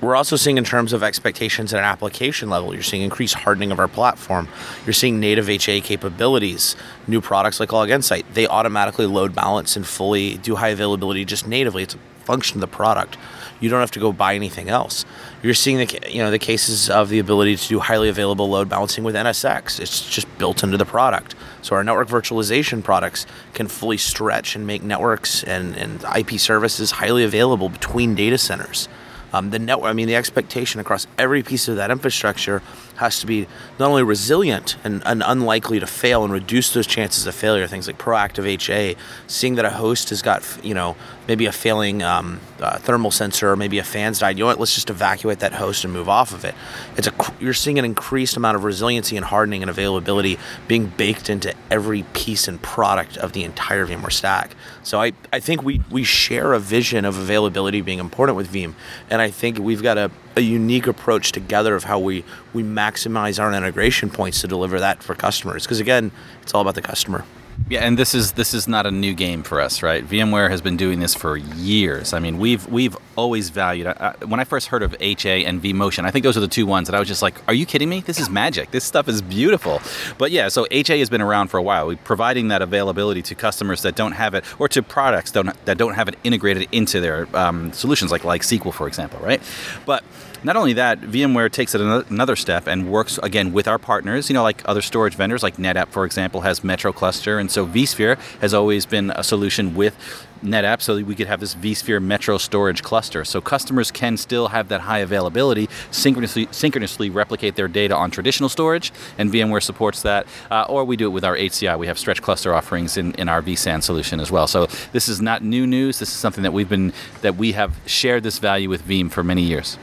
We're 0.00 0.16
also 0.16 0.36
seeing 0.36 0.58
in 0.58 0.64
terms 0.64 0.92
of 0.92 1.02
expectations 1.02 1.72
at 1.72 1.78
an 1.78 1.84
application 1.84 2.50
level, 2.50 2.74
you're 2.74 2.82
seeing 2.82 3.02
increased 3.02 3.36
hardening 3.36 3.72
of 3.72 3.78
our 3.78 3.88
platform. 3.88 4.48
You're 4.84 4.92
seeing 4.92 5.18
native 5.18 5.48
HA 5.48 5.80
capabilities, 5.80 6.76
new 7.06 7.22
products 7.22 7.58
like 7.58 7.72
Log 7.72 7.88
Insight. 7.88 8.26
They 8.34 8.46
automatically 8.46 9.06
load 9.06 9.34
balance 9.34 9.76
and 9.76 9.86
fully 9.86 10.36
do 10.36 10.56
high 10.56 10.68
availability 10.68 11.24
just 11.24 11.46
natively. 11.46 11.84
It's 11.84 11.96
function 12.24 12.58
of 12.58 12.60
the 12.60 12.76
product. 12.76 13.16
You 13.60 13.70
don't 13.70 13.80
have 13.80 13.90
to 13.92 14.00
go 14.00 14.12
buy 14.12 14.34
anything 14.34 14.68
else. 14.68 15.04
You're 15.42 15.54
seeing 15.54 15.78
the 15.78 16.00
you 16.08 16.18
know 16.18 16.30
the 16.30 16.38
cases 16.38 16.90
of 16.90 17.08
the 17.08 17.18
ability 17.18 17.56
to 17.56 17.68
do 17.68 17.78
highly 17.80 18.08
available 18.08 18.48
load 18.48 18.68
balancing 18.68 19.04
with 19.04 19.14
NSX. 19.14 19.80
It's 19.80 20.08
just 20.08 20.26
built 20.38 20.62
into 20.62 20.76
the 20.76 20.84
product. 20.84 21.34
So 21.62 21.76
our 21.76 21.84
network 21.84 22.08
virtualization 22.08 22.82
products 22.82 23.26
can 23.54 23.68
fully 23.68 23.96
stretch 23.96 24.56
and 24.56 24.66
make 24.66 24.82
networks 24.82 25.42
and, 25.44 25.76
and 25.76 26.04
IP 26.16 26.38
services 26.38 26.90
highly 26.90 27.24
available 27.24 27.68
between 27.68 28.14
data 28.14 28.38
centers. 28.38 28.88
Um, 29.34 29.50
the 29.50 29.58
network, 29.58 29.90
I 29.90 29.94
mean, 29.94 30.06
the 30.06 30.14
expectation 30.14 30.78
across 30.78 31.08
every 31.18 31.42
piece 31.42 31.66
of 31.66 31.74
that 31.74 31.90
infrastructure 31.90 32.62
has 32.96 33.18
to 33.18 33.26
be 33.26 33.48
not 33.80 33.88
only 33.88 34.04
resilient 34.04 34.76
and, 34.84 35.02
and, 35.04 35.24
unlikely 35.26 35.80
to 35.80 35.88
fail 35.88 36.22
and 36.22 36.32
reduce 36.32 36.72
those 36.72 36.86
chances 36.86 37.26
of 37.26 37.34
failure. 37.34 37.66
Things 37.66 37.88
like 37.88 37.98
proactive 37.98 38.46
HA, 38.46 38.94
seeing 39.26 39.56
that 39.56 39.64
a 39.64 39.70
host 39.70 40.10
has 40.10 40.22
got, 40.22 40.44
you 40.62 40.72
know, 40.72 40.94
maybe 41.28 41.46
a 41.46 41.52
failing 41.52 42.02
um, 42.02 42.40
uh, 42.60 42.78
thermal 42.78 43.10
sensor 43.10 43.50
or 43.50 43.56
maybe 43.56 43.78
a 43.78 43.84
fan's 43.84 44.18
died. 44.18 44.36
You 44.36 44.44
know 44.44 44.48
what? 44.48 44.58
Let's 44.58 44.74
just 44.74 44.90
evacuate 44.90 45.40
that 45.40 45.54
host 45.54 45.84
and 45.84 45.92
move 45.92 46.08
off 46.08 46.32
of 46.32 46.44
it. 46.44 46.54
It's 46.96 47.06
a 47.06 47.12
you're 47.40 47.54
seeing 47.54 47.78
an 47.78 47.84
increased 47.84 48.36
amount 48.36 48.56
of 48.56 48.64
resiliency 48.64 49.16
and 49.16 49.24
hardening 49.24 49.62
and 49.62 49.70
availability 49.70 50.38
being 50.68 50.86
baked 50.86 51.30
into 51.30 51.54
every 51.70 52.04
piece 52.14 52.48
and 52.48 52.60
product 52.60 53.16
of 53.16 53.32
the 53.32 53.44
entire 53.44 53.86
VMware 53.86 54.12
stack. 54.12 54.54
So 54.82 55.00
I, 55.00 55.12
I 55.32 55.40
think 55.40 55.62
we 55.62 55.82
we 55.90 56.04
share 56.04 56.52
a 56.52 56.60
vision 56.60 57.04
of 57.04 57.16
availability 57.18 57.80
being 57.80 57.98
important 57.98 58.36
with 58.36 58.52
Veeam, 58.52 58.74
and 59.10 59.20
I 59.20 59.30
think 59.30 59.58
we've 59.58 59.82
got 59.82 59.98
a, 59.98 60.10
a 60.36 60.40
unique 60.40 60.86
approach 60.86 61.32
together 61.32 61.74
of 61.74 61.84
how 61.84 61.98
we, 61.98 62.24
we 62.52 62.62
maximize 62.62 63.42
our 63.42 63.52
integration 63.52 64.10
points 64.10 64.40
to 64.40 64.48
deliver 64.48 64.80
that 64.80 65.02
for 65.02 65.14
customers. 65.14 65.64
Because 65.64 65.80
again, 65.80 66.10
it's 66.42 66.54
all 66.54 66.60
about 66.60 66.74
the 66.74 66.82
customer. 66.82 67.24
Yeah, 67.68 67.80
and 67.80 67.98
this 67.98 68.14
is 68.14 68.32
this 68.32 68.52
is 68.52 68.68
not 68.68 68.84
a 68.84 68.90
new 68.90 69.14
game 69.14 69.42
for 69.42 69.60
us, 69.60 69.82
right? 69.82 70.06
VMware 70.06 70.50
has 70.50 70.60
been 70.60 70.76
doing 70.76 71.00
this 71.00 71.14
for 71.14 71.36
years. 71.36 72.12
I 72.12 72.18
mean, 72.18 72.38
we've 72.38 72.66
we've 72.68 72.96
always 73.16 73.48
valued. 73.48 73.86
I, 73.86 74.14
when 74.26 74.38
I 74.38 74.44
first 74.44 74.68
heard 74.68 74.82
of 74.82 74.94
HA 75.00 75.44
and 75.44 75.62
vMotion, 75.62 76.04
I 76.04 76.10
think 76.10 76.24
those 76.24 76.36
are 76.36 76.40
the 76.40 76.48
two 76.48 76.66
ones 76.66 76.88
that 76.88 76.94
I 76.94 76.98
was 76.98 77.08
just 77.08 77.22
like, 77.22 77.34
"Are 77.48 77.54
you 77.54 77.64
kidding 77.64 77.88
me? 77.88 78.00
This 78.00 78.20
is 78.20 78.28
magic. 78.28 78.70
This 78.70 78.84
stuff 78.84 79.08
is 79.08 79.22
beautiful." 79.22 79.80
But 80.18 80.30
yeah, 80.30 80.48
so 80.48 80.66
HA 80.70 80.98
has 80.98 81.08
been 81.08 81.22
around 81.22 81.48
for 81.48 81.56
a 81.56 81.62
while. 81.62 81.86
We're 81.86 81.96
providing 81.96 82.48
that 82.48 82.60
availability 82.60 83.22
to 83.22 83.34
customers 83.34 83.80
that 83.82 83.94
don't 83.94 84.12
have 84.12 84.34
it, 84.34 84.44
or 84.58 84.68
to 84.68 84.82
products 84.82 85.30
don't, 85.30 85.64
that 85.64 85.78
don't 85.78 85.94
have 85.94 86.08
it 86.08 86.16
integrated 86.22 86.68
into 86.70 87.00
their 87.00 87.26
um, 87.34 87.72
solutions, 87.72 88.10
like 88.10 88.24
like 88.24 88.42
SQL, 88.42 88.74
for 88.74 88.86
example, 88.88 89.20
right? 89.20 89.40
But 89.86 90.04
not 90.44 90.56
only 90.56 90.74
that, 90.74 91.00
VMware 91.00 91.50
takes 91.50 91.74
it 91.74 91.80
another 91.80 92.36
step 92.36 92.66
and 92.66 92.90
works 92.90 93.18
again 93.22 93.52
with 93.52 93.66
our 93.66 93.78
partners. 93.78 94.28
You 94.28 94.34
know, 94.34 94.42
like 94.42 94.62
other 94.66 94.82
storage 94.82 95.14
vendors, 95.14 95.42
like 95.42 95.56
NetApp, 95.56 95.88
for 95.88 96.04
example, 96.04 96.42
has 96.42 96.62
Metro 96.62 96.92
Cluster, 96.92 97.38
and 97.38 97.50
so 97.50 97.66
vSphere 97.66 98.18
has 98.40 98.52
always 98.52 98.84
been 98.84 99.10
a 99.10 99.24
solution 99.24 99.74
with 99.74 99.96
NetApp 100.42 100.82
so 100.82 101.02
we 101.02 101.14
could 101.14 101.26
have 101.26 101.40
this 101.40 101.54
vSphere 101.54 102.02
Metro 102.02 102.36
storage 102.36 102.82
cluster. 102.82 103.24
So 103.24 103.40
customers 103.40 103.90
can 103.90 104.18
still 104.18 104.48
have 104.48 104.68
that 104.68 104.82
high 104.82 104.98
availability, 104.98 105.70
synchronously, 105.90 106.48
synchronously 106.50 107.08
replicate 107.08 107.56
their 107.56 107.68
data 107.68 107.96
on 107.96 108.10
traditional 108.10 108.50
storage, 108.50 108.92
and 109.16 109.32
VMware 109.32 109.62
supports 109.62 110.02
that. 110.02 110.26
Uh, 110.50 110.66
or 110.68 110.84
we 110.84 110.96
do 110.98 111.06
it 111.06 111.10
with 111.10 111.24
our 111.24 111.36
HCI. 111.36 111.78
We 111.78 111.86
have 111.86 111.98
stretch 111.98 112.20
cluster 112.20 112.54
offerings 112.54 112.98
in, 112.98 113.14
in 113.14 113.30
our 113.30 113.40
vSAN 113.40 113.82
solution 113.82 114.20
as 114.20 114.30
well. 114.30 114.46
So 114.46 114.66
this 114.92 115.08
is 115.08 115.22
not 115.22 115.42
new 115.42 115.66
news. 115.66 115.98
This 115.98 116.10
is 116.10 116.14
something 116.14 116.42
that 116.42 116.52
we've 116.52 116.68
been 116.68 116.92
that 117.22 117.36
we 117.36 117.52
have 117.52 117.74
shared 117.86 118.22
this 118.22 118.38
value 118.38 118.68
with 118.68 118.86
Veeam 118.86 119.10
for 119.10 119.24
many 119.24 119.42
years. 119.42 119.78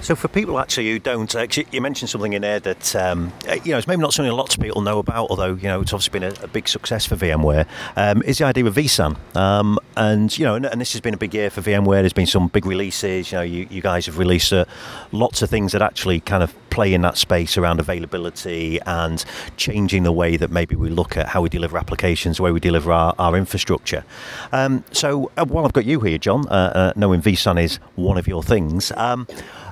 So, 0.00 0.14
for 0.14 0.28
people 0.28 0.58
actually 0.58 0.90
who 0.90 0.98
don't, 0.98 1.34
uh, 1.34 1.46
you 1.70 1.80
mentioned 1.80 2.10
something 2.10 2.32
in 2.32 2.42
there 2.42 2.60
that 2.60 2.94
um, 2.96 3.32
uh, 3.48 3.54
you 3.64 3.72
know 3.72 3.78
it's 3.78 3.86
maybe 3.86 4.02
not 4.02 4.12
something 4.12 4.32
lots 4.32 4.54
of 4.54 4.62
people 4.62 4.82
know 4.82 4.98
about, 4.98 5.30
although 5.30 5.54
you 5.54 5.68
know 5.68 5.80
it's 5.80 5.92
obviously 5.92 6.18
been 6.18 6.30
a, 6.30 6.44
a 6.44 6.48
big 6.48 6.68
success 6.68 7.06
for 7.06 7.16
VMware. 7.16 7.66
Um, 7.96 8.22
is 8.22 8.38
the 8.38 8.44
idea 8.44 8.66
of 8.66 8.74
vSAN, 8.74 9.16
um, 9.36 9.78
and 9.96 10.36
you 10.36 10.44
know, 10.44 10.54
and, 10.54 10.66
and, 10.66 10.80
this 10.80 10.92
has 10.92 11.00
been 11.00 11.14
a 11.14 11.18
big 11.18 11.34
year 11.34 11.50
for 11.50 11.62
VMware. 11.62 12.02
There's 12.02 12.12
been 12.12 12.26
some 12.26 12.48
big 12.48 12.66
releases. 12.66 13.32
You 13.32 13.38
know, 13.38 13.42
you, 13.42 13.66
you 13.70 13.80
guys 13.80 14.06
have 14.06 14.18
released 14.18 14.52
uh, 14.52 14.66
lots 15.12 15.42
of 15.42 15.50
things 15.50 15.72
that 15.72 15.82
actually 15.82 16.20
kind 16.20 16.42
of 16.42 16.54
play 16.74 16.92
in 16.92 17.02
that 17.02 17.16
space 17.16 17.56
around 17.56 17.78
availability 17.78 18.80
and 18.84 19.24
changing 19.56 20.02
the 20.02 20.10
way 20.10 20.36
that 20.36 20.50
maybe 20.50 20.74
we 20.74 20.90
look 20.90 21.16
at 21.16 21.28
how 21.28 21.40
we 21.40 21.48
deliver 21.48 21.78
applications, 21.78 22.38
the 22.38 22.42
way 22.42 22.50
we 22.50 22.58
deliver 22.58 22.90
our, 22.90 23.14
our 23.16 23.36
infrastructure. 23.36 24.04
Um, 24.50 24.84
so, 24.90 25.30
uh, 25.36 25.44
while 25.44 25.64
I've 25.64 25.72
got 25.72 25.84
you 25.84 26.00
here, 26.00 26.18
John, 26.18 26.48
uh, 26.48 26.72
uh 26.74 26.92
knowing 26.96 27.22
vSAN 27.22 27.62
is 27.62 27.76
one 27.94 28.18
of 28.18 28.26
your 28.26 28.42
things. 28.42 28.90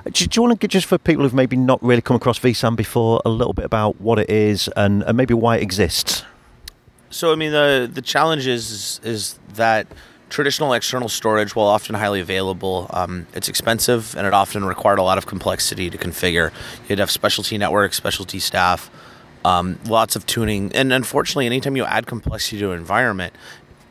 Do, 0.05 0.11
do, 0.11 0.29
you 0.33 0.41
want 0.41 0.53
to 0.53 0.57
get 0.57 0.71
just 0.71 0.85
for 0.85 0.97
people 0.97 1.23
who've 1.23 1.33
maybe 1.33 1.55
not 1.55 1.81
really 1.81 2.01
come 2.01 2.15
across 2.15 2.37
vSAN 2.39 2.75
before, 2.75 3.21
a 3.25 3.29
little 3.29 3.53
bit 3.53 3.65
about 3.65 4.01
what 4.01 4.19
it 4.19 4.29
is 4.29 4.67
and, 4.75 5.03
and 5.03 5.15
maybe 5.15 5.33
why 5.33 5.57
it 5.57 5.63
exists? 5.63 6.23
So, 7.09 7.31
I 7.31 7.35
mean, 7.35 7.51
the 7.51 7.89
the 7.91 8.01
challenge 8.01 8.47
is 8.47 8.99
is 9.03 9.39
that 9.53 9.87
traditional 10.29 10.73
external 10.73 11.07
storage, 11.07 11.55
while 11.55 11.67
often 11.67 11.93
highly 11.93 12.19
available, 12.19 12.87
um, 12.89 13.27
it's 13.35 13.47
expensive 13.47 14.15
and 14.17 14.25
it 14.25 14.33
often 14.33 14.65
required 14.65 14.97
a 14.97 15.03
lot 15.03 15.19
of 15.19 15.27
complexity 15.27 15.91
to 15.91 15.97
configure. 15.97 16.51
You'd 16.89 16.97
have 16.97 17.11
specialty 17.11 17.55
networks, 17.59 17.97
specialty 17.97 18.39
staff, 18.39 18.89
um, 19.45 19.77
lots 19.85 20.15
of 20.15 20.25
tuning, 20.25 20.71
and 20.73 20.91
unfortunately, 20.91 21.45
anytime 21.45 21.77
you 21.77 21.85
add 21.85 22.07
complexity 22.07 22.57
to 22.59 22.71
an 22.71 22.79
environment, 22.79 23.35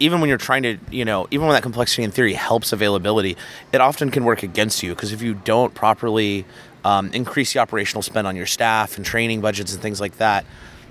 even 0.02 0.21
when 0.21 0.28
you're 0.28 0.37
trying 0.37 0.64
to, 0.64 0.78
you 0.90 1.04
know, 1.04 1.28
even 1.30 1.47
when 1.47 1.54
that 1.54 1.62
complexity 1.62 2.02
in 2.02 2.11
theory 2.11 2.35
helps 2.35 2.73
availability, 2.73 3.37
it 3.73 3.80
often 3.80 4.11
can 4.11 4.25
work 4.25 4.42
against 4.42 4.82
you 4.82 4.90
because 4.90 5.12
if 5.12 5.23
you 5.23 5.35
don't 5.35 5.75
properly 5.75 6.44
um, 6.85 7.09
increase 7.12 7.52
the 7.52 7.61
operational 7.61 8.02
spend 8.02 8.26
on 8.26 8.35
your 8.35 8.47
staff 8.47 8.97
and 8.97 9.06
training 9.06 9.40
budgets 9.40 9.73
and 9.73 9.80
things 9.80 10.00
like 10.00 10.16
that, 10.18 10.44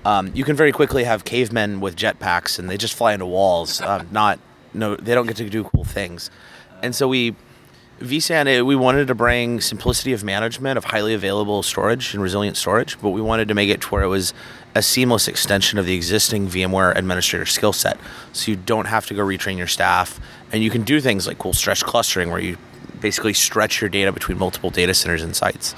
um, 0.06 0.30
you 0.34 0.44
can 0.44 0.56
very 0.56 0.72
quickly 0.72 1.04
have 1.04 1.26
cavemen 1.26 1.80
with 1.80 1.94
jetpacks 1.94 2.58
and 2.58 2.70
they 2.70 2.78
just 2.78 2.94
fly 2.94 3.12
into 3.12 3.26
walls. 3.26 3.82
Um, 3.82 4.08
not 4.10 4.40
no, 4.72 4.96
they 4.96 5.14
don't 5.14 5.26
get 5.26 5.36
to 5.36 5.50
do 5.50 5.64
cool 5.64 5.84
things, 5.84 6.30
and 6.82 6.94
so 6.94 7.06
we 7.06 7.36
vSAN, 8.00 8.64
we 8.64 8.74
wanted 8.74 9.06
to 9.08 9.14
bring 9.14 9.60
simplicity 9.60 10.12
of 10.12 10.24
management 10.24 10.78
of 10.78 10.84
highly 10.84 11.14
available 11.14 11.62
storage 11.62 12.14
and 12.14 12.22
resilient 12.22 12.56
storage, 12.56 13.00
but 13.00 13.10
we 13.10 13.20
wanted 13.20 13.48
to 13.48 13.54
make 13.54 13.68
it 13.68 13.82
to 13.82 13.88
where 13.88 14.02
it 14.02 14.08
was 14.08 14.32
a 14.74 14.82
seamless 14.82 15.28
extension 15.28 15.78
of 15.78 15.86
the 15.86 15.94
existing 15.94 16.48
VMware 16.48 16.96
administrator 16.96 17.46
skill 17.46 17.72
set. 17.72 17.98
So 18.32 18.50
you 18.50 18.56
don't 18.56 18.86
have 18.86 19.06
to 19.06 19.14
go 19.14 19.22
retrain 19.22 19.58
your 19.58 19.66
staff, 19.66 20.20
and 20.50 20.62
you 20.62 20.70
can 20.70 20.82
do 20.82 21.00
things 21.00 21.26
like 21.26 21.38
cool 21.38 21.52
stretch 21.52 21.84
clustering, 21.84 22.30
where 22.30 22.40
you 22.40 22.56
basically 23.00 23.34
stretch 23.34 23.80
your 23.80 23.90
data 23.90 24.12
between 24.12 24.38
multiple 24.38 24.70
data 24.70 24.94
centers 24.94 25.22
and 25.22 25.36
sites. 25.36 25.74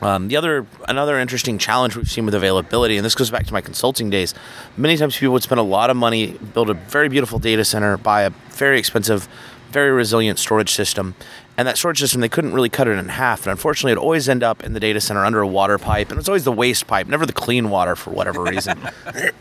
Um, 0.00 0.26
the 0.26 0.36
other 0.36 0.66
another 0.88 1.16
interesting 1.16 1.58
challenge 1.58 1.94
we've 1.94 2.10
seen 2.10 2.24
with 2.24 2.34
availability, 2.34 2.96
and 2.96 3.04
this 3.04 3.14
goes 3.14 3.30
back 3.30 3.46
to 3.46 3.52
my 3.52 3.60
consulting 3.60 4.10
days. 4.10 4.34
Many 4.76 4.96
times 4.96 5.16
people 5.16 5.32
would 5.34 5.44
spend 5.44 5.60
a 5.60 5.64
lot 5.64 5.90
of 5.90 5.96
money, 5.96 6.38
build 6.54 6.70
a 6.70 6.74
very 6.74 7.08
beautiful 7.08 7.38
data 7.38 7.64
center, 7.64 7.96
buy 7.96 8.22
a 8.22 8.30
very 8.50 8.80
expensive, 8.80 9.28
very 9.70 9.92
resilient 9.92 10.40
storage 10.40 10.72
system, 10.72 11.14
and 11.56 11.68
that 11.68 11.76
storage 11.76 12.00
system 12.00 12.20
they 12.20 12.28
couldn't 12.28 12.52
really 12.52 12.68
cut 12.68 12.88
it 12.88 12.92
in 12.92 13.08
half. 13.08 13.46
And 13.46 13.50
unfortunately, 13.50 13.92
it 13.92 13.98
always 13.98 14.28
end 14.28 14.42
up 14.42 14.64
in 14.64 14.72
the 14.72 14.80
data 14.80 15.00
center 15.00 15.24
under 15.24 15.40
a 15.40 15.46
water 15.46 15.78
pipe, 15.78 16.10
and 16.10 16.18
it's 16.18 16.28
always 16.28 16.44
the 16.44 16.52
waste 16.52 16.86
pipe, 16.86 17.06
never 17.06 17.26
the 17.26 17.32
clean 17.32 17.70
water 17.70 17.96
for 17.96 18.10
whatever 18.10 18.42
reason. 18.42 18.78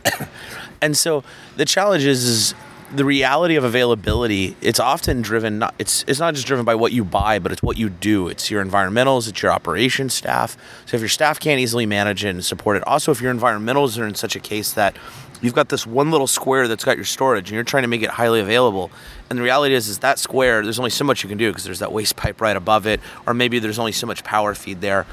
and 0.81 0.97
so 0.97 1.23
the 1.55 1.65
challenge 1.65 2.03
is, 2.03 2.23
is 2.23 2.55
the 2.93 3.05
reality 3.05 3.55
of 3.55 3.63
availability 3.63 4.55
it's 4.59 4.79
often 4.79 5.21
driven 5.21 5.59
not 5.59 5.73
it's 5.79 6.03
it's 6.07 6.19
not 6.19 6.33
just 6.33 6.45
driven 6.45 6.65
by 6.65 6.75
what 6.75 6.91
you 6.91 7.05
buy 7.05 7.39
but 7.39 7.51
it's 7.51 7.63
what 7.63 7.77
you 7.77 7.89
do 7.89 8.27
it's 8.27 8.51
your 8.51 8.63
environmentals 8.63 9.29
it's 9.29 9.41
your 9.41 9.51
operations 9.51 10.13
staff 10.13 10.57
so 10.85 10.95
if 10.95 11.01
your 11.01 11.09
staff 11.09 11.39
can't 11.39 11.59
easily 11.59 11.85
manage 11.85 12.25
it 12.25 12.29
and 12.29 12.43
support 12.43 12.75
it 12.75 12.85
also 12.85 13.11
if 13.11 13.21
your 13.21 13.33
environmentals 13.33 13.97
are 13.97 14.05
in 14.05 14.13
such 14.13 14.35
a 14.35 14.41
case 14.41 14.73
that 14.73 14.95
you've 15.41 15.55
got 15.55 15.69
this 15.69 15.87
one 15.87 16.11
little 16.11 16.27
square 16.27 16.67
that's 16.67 16.83
got 16.83 16.97
your 16.97 17.05
storage 17.05 17.49
and 17.49 17.55
you're 17.55 17.63
trying 17.63 17.83
to 17.83 17.87
make 17.87 18.01
it 18.01 18.09
highly 18.09 18.41
available 18.41 18.91
and 19.31 19.39
the 19.39 19.43
reality 19.43 19.73
is 19.73 19.87
is 19.87 19.99
that 19.99 20.19
square 20.19 20.61
there's 20.61 20.77
only 20.77 20.91
so 20.91 21.05
much 21.05 21.23
you 21.23 21.29
can 21.29 21.37
do 21.37 21.49
because 21.49 21.63
there's 21.63 21.79
that 21.79 21.91
waste 21.91 22.17
pipe 22.17 22.41
right 22.41 22.57
above 22.57 22.85
it 22.85 22.99
or 23.25 23.33
maybe 23.33 23.59
there's 23.59 23.79
only 23.79 23.93
so 23.93 24.05
much 24.05 24.23
power 24.23 24.53
feed 24.53 24.81
there 24.81 25.05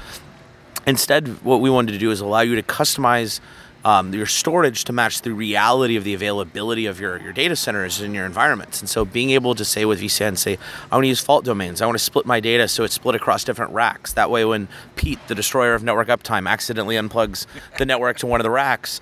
instead 0.85 1.43
what 1.43 1.61
we 1.61 1.69
wanted 1.69 1.93
to 1.93 1.97
do 1.97 2.11
is 2.11 2.19
allow 2.19 2.41
you 2.41 2.55
to 2.55 2.63
customize 2.63 3.39
um, 3.85 4.13
your 4.13 4.25
storage 4.25 4.83
to 4.83 4.93
match 4.93 5.21
the 5.21 5.31
reality 5.31 5.95
of 5.95 6.03
the 6.03 6.13
availability 6.13 6.85
of 6.85 6.99
your, 6.99 7.17
your 7.21 7.31
data 7.31 7.55
centers 7.55 8.01
and 8.01 8.13
your 8.13 8.25
environments. 8.25 8.81
And 8.81 8.89
so 8.89 9.05
being 9.05 9.29
able 9.29 9.55
to 9.55 9.63
say 9.63 9.85
with 9.85 10.01
vSAN, 10.01 10.37
say, 10.37 10.57
I 10.91 10.95
want 10.95 11.05
to 11.05 11.07
use 11.07 11.21
fault 11.21 11.45
domains. 11.45 11.81
I 11.81 11.85
want 11.85 11.97
to 11.97 12.03
split 12.03 12.25
my 12.25 12.41
data 12.41 12.67
so 12.67 12.83
it's 12.83 12.95
split 12.95 13.15
across 13.15 13.45
different 13.45 13.71
racks. 13.71 14.11
That 14.11 14.29
way 14.29 14.43
when 14.43 14.67
Pete, 14.97 15.19
the 15.29 15.35
destroyer 15.35 15.75
of 15.75 15.81
network 15.83 16.09
uptime, 16.09 16.49
accidentally 16.49 16.95
unplugs 16.95 17.45
the 17.77 17.85
network 17.91 18.17
to 18.17 18.27
one 18.27 18.41
of 18.41 18.43
the 18.43 18.49
racks, 18.49 18.99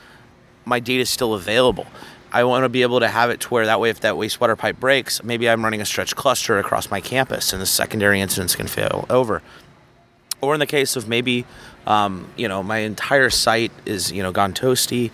my 0.63 0.79
data 0.79 1.01
is 1.01 1.09
still 1.09 1.33
available. 1.33 1.87
I 2.31 2.43
want 2.43 2.63
to 2.63 2.69
be 2.69 2.81
able 2.81 2.99
to 2.99 3.07
have 3.07 3.29
it 3.29 3.39
to 3.41 3.49
where 3.49 3.65
that 3.65 3.79
way 3.79 3.89
if 3.89 4.01
that 4.01 4.15
wastewater 4.15 4.57
pipe 4.57 4.79
breaks, 4.79 5.23
maybe 5.23 5.49
I'm 5.49 5.63
running 5.63 5.81
a 5.81 5.85
stretch 5.85 6.15
cluster 6.15 6.59
across 6.59 6.91
my 6.91 7.01
campus 7.01 7.53
and 7.53 7.61
the 7.61 7.65
secondary 7.65 8.19
incidents 8.19 8.55
can 8.55 8.67
fail 8.67 9.05
over. 9.09 9.41
Or 10.41 10.53
in 10.53 10.59
the 10.59 10.65
case 10.65 10.95
of 10.95 11.07
maybe 11.07 11.45
um, 11.87 12.27
you 12.35 12.49
know, 12.49 12.61
my 12.61 12.79
entire 12.79 13.29
site 13.29 13.71
is, 13.85 14.11
you 14.11 14.21
know, 14.21 14.33
gone 14.33 14.53
toasty. 14.53 15.09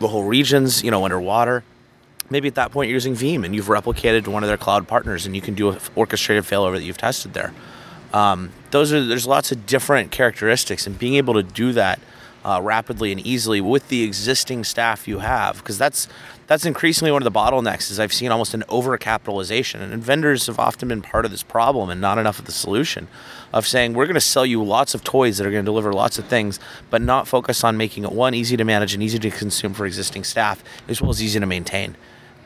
The 0.00 0.08
whole 0.08 0.24
region's, 0.24 0.82
you 0.82 0.90
know, 0.90 1.04
underwater. 1.04 1.62
Maybe 2.30 2.48
at 2.48 2.54
that 2.54 2.72
point 2.72 2.88
you're 2.88 2.96
using 2.96 3.14
Veeam 3.14 3.44
and 3.44 3.54
you've 3.54 3.66
replicated 3.66 4.24
to 4.24 4.30
one 4.30 4.42
of 4.42 4.48
their 4.48 4.56
cloud 4.56 4.88
partners 4.88 5.26
and 5.26 5.36
you 5.36 5.42
can 5.42 5.54
do 5.54 5.68
an 5.68 5.78
orchestrated 5.94 6.44
failover 6.44 6.76
that 6.76 6.82
you've 6.82 6.96
tested 6.96 7.34
there. 7.34 7.52
Um, 8.14 8.50
those 8.70 8.92
are 8.94 9.04
there's 9.04 9.26
lots 9.26 9.52
of 9.52 9.66
different 9.66 10.10
characteristics 10.10 10.86
and 10.86 10.98
being 10.98 11.16
able 11.16 11.34
to 11.34 11.42
do 11.42 11.72
that 11.74 12.00
uh, 12.44 12.60
rapidly 12.62 13.10
and 13.10 13.24
easily 13.26 13.60
with 13.60 13.88
the 13.88 14.02
existing 14.02 14.64
staff 14.64 15.08
you 15.08 15.20
have 15.20 15.58
because 15.58 15.78
that's 15.78 16.06
that's 16.46 16.66
increasingly 16.66 17.10
one 17.10 17.22
of 17.22 17.32
the 17.32 17.38
bottlenecks 17.38 17.90
is 17.90 17.98
I've 17.98 18.12
seen 18.12 18.30
almost 18.30 18.52
an 18.52 18.64
overcapitalization 18.68 19.80
and 19.80 20.02
vendors 20.02 20.46
have 20.46 20.58
often 20.58 20.88
been 20.88 21.00
part 21.00 21.24
of 21.24 21.30
this 21.30 21.42
problem 21.42 21.88
and 21.88 22.00
not 22.00 22.18
enough 22.18 22.38
of 22.38 22.44
the 22.44 22.52
solution 22.52 23.08
of 23.52 23.66
saying 23.66 23.94
we're 23.94 24.04
going 24.04 24.14
to 24.14 24.20
sell 24.20 24.44
you 24.44 24.62
lots 24.62 24.94
of 24.94 25.02
toys 25.02 25.38
that 25.38 25.46
are 25.46 25.50
going 25.50 25.64
to 25.64 25.68
deliver 25.68 25.92
lots 25.92 26.18
of 26.18 26.26
things 26.26 26.60
but 26.90 27.00
not 27.00 27.26
focus 27.26 27.64
on 27.64 27.78
making 27.78 28.04
it 28.04 28.12
one 28.12 28.34
easy 28.34 28.56
to 28.58 28.64
manage 28.64 28.92
and 28.92 29.02
easy 29.02 29.18
to 29.18 29.30
consume 29.30 29.72
for 29.72 29.86
existing 29.86 30.22
staff 30.22 30.62
as 30.86 31.00
well 31.00 31.10
as 31.10 31.22
easy 31.22 31.40
to 31.40 31.46
maintain. 31.46 31.96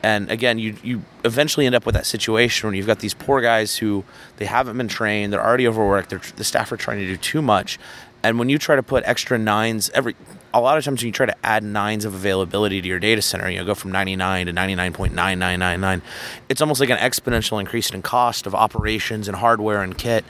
And 0.01 0.31
again 0.31 0.59
you 0.59 0.77
you 0.81 1.03
eventually 1.25 1.65
end 1.65 1.75
up 1.75 1.85
with 1.85 1.95
that 1.95 2.05
situation 2.05 2.67
where 2.67 2.75
you've 2.75 2.87
got 2.87 2.99
these 2.99 3.13
poor 3.13 3.41
guys 3.41 3.75
who 3.75 4.05
they 4.37 4.45
haven't 4.45 4.77
been 4.77 4.87
trained 4.87 5.33
they're 5.33 5.45
already 5.45 5.67
overworked 5.67 6.37
the 6.37 6.43
staff 6.45 6.71
are 6.71 6.77
trying 6.77 6.99
to 6.99 7.05
do 7.05 7.17
too 7.17 7.41
much 7.41 7.77
and 8.23 8.39
when 8.39 8.49
you 8.49 8.57
try 8.57 8.75
to 8.75 8.83
put 8.83 9.03
extra 9.05 9.37
nines 9.37 9.89
every 9.93 10.15
a 10.53 10.59
lot 10.59 10.77
of 10.77 10.83
times 10.83 11.01
when 11.01 11.07
you 11.07 11.11
try 11.11 11.25
to 11.25 11.45
add 11.45 11.63
nines 11.63 12.05
of 12.05 12.13
availability 12.13 12.81
to 12.81 12.87
your 12.87 12.99
data 12.99 13.21
center, 13.21 13.49
you 13.49 13.59
know, 13.59 13.65
go 13.65 13.75
from 13.75 13.91
99 13.91 14.47
to 14.47 14.53
99.9999, 14.53 16.01
it's 16.49 16.59
almost 16.59 16.79
like 16.79 16.89
an 16.89 16.97
exponential 16.97 17.59
increase 17.59 17.91
in 17.91 18.01
cost 18.01 18.47
of 18.47 18.55
operations 18.55 19.27
and 19.27 19.37
hardware 19.37 19.83
and 19.83 19.97
kit. 19.97 20.25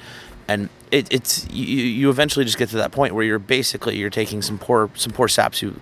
And 0.47 0.69
it, 0.91 1.07
it's 1.11 1.47
you, 1.51 1.63
you 1.65 2.09
eventually 2.09 2.43
just 2.43 2.57
get 2.57 2.69
to 2.69 2.77
that 2.77 2.91
point 2.91 3.13
where 3.13 3.23
you're 3.23 3.39
basically 3.39 3.97
you're 3.97 4.09
taking 4.09 4.41
some 4.41 4.57
poor 4.57 4.89
some 4.95 5.13
poor 5.13 5.27
saps 5.27 5.59
who 5.59 5.75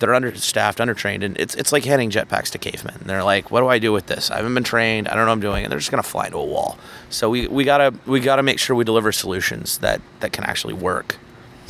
that 0.00 0.08
are 0.08 0.14
understaffed, 0.14 0.78
undertrained, 0.78 1.22
and 1.22 1.38
it's 1.38 1.54
it's 1.54 1.72
like 1.72 1.84
handing 1.84 2.10
jetpacks 2.10 2.50
to 2.50 2.58
cavemen. 2.58 2.96
They're 3.04 3.22
like, 3.22 3.50
"What 3.50 3.60
do 3.60 3.68
I 3.68 3.78
do 3.78 3.92
with 3.92 4.06
this? 4.06 4.30
I 4.30 4.36
haven't 4.38 4.54
been 4.54 4.64
trained. 4.64 5.08
I 5.08 5.14
don't 5.14 5.20
know 5.20 5.26
what 5.26 5.32
I'm 5.34 5.40
doing," 5.40 5.64
and 5.64 5.70
they're 5.70 5.78
just 5.78 5.90
gonna 5.90 6.02
fly 6.02 6.26
into 6.26 6.38
a 6.38 6.44
wall. 6.44 6.78
So 7.08 7.30
we, 7.30 7.46
we 7.46 7.64
gotta 7.64 7.94
we 8.06 8.18
gotta 8.18 8.42
make 8.42 8.58
sure 8.58 8.74
we 8.74 8.84
deliver 8.84 9.12
solutions 9.12 9.78
that 9.78 10.00
that 10.20 10.32
can 10.32 10.44
actually 10.44 10.74
work. 10.74 11.18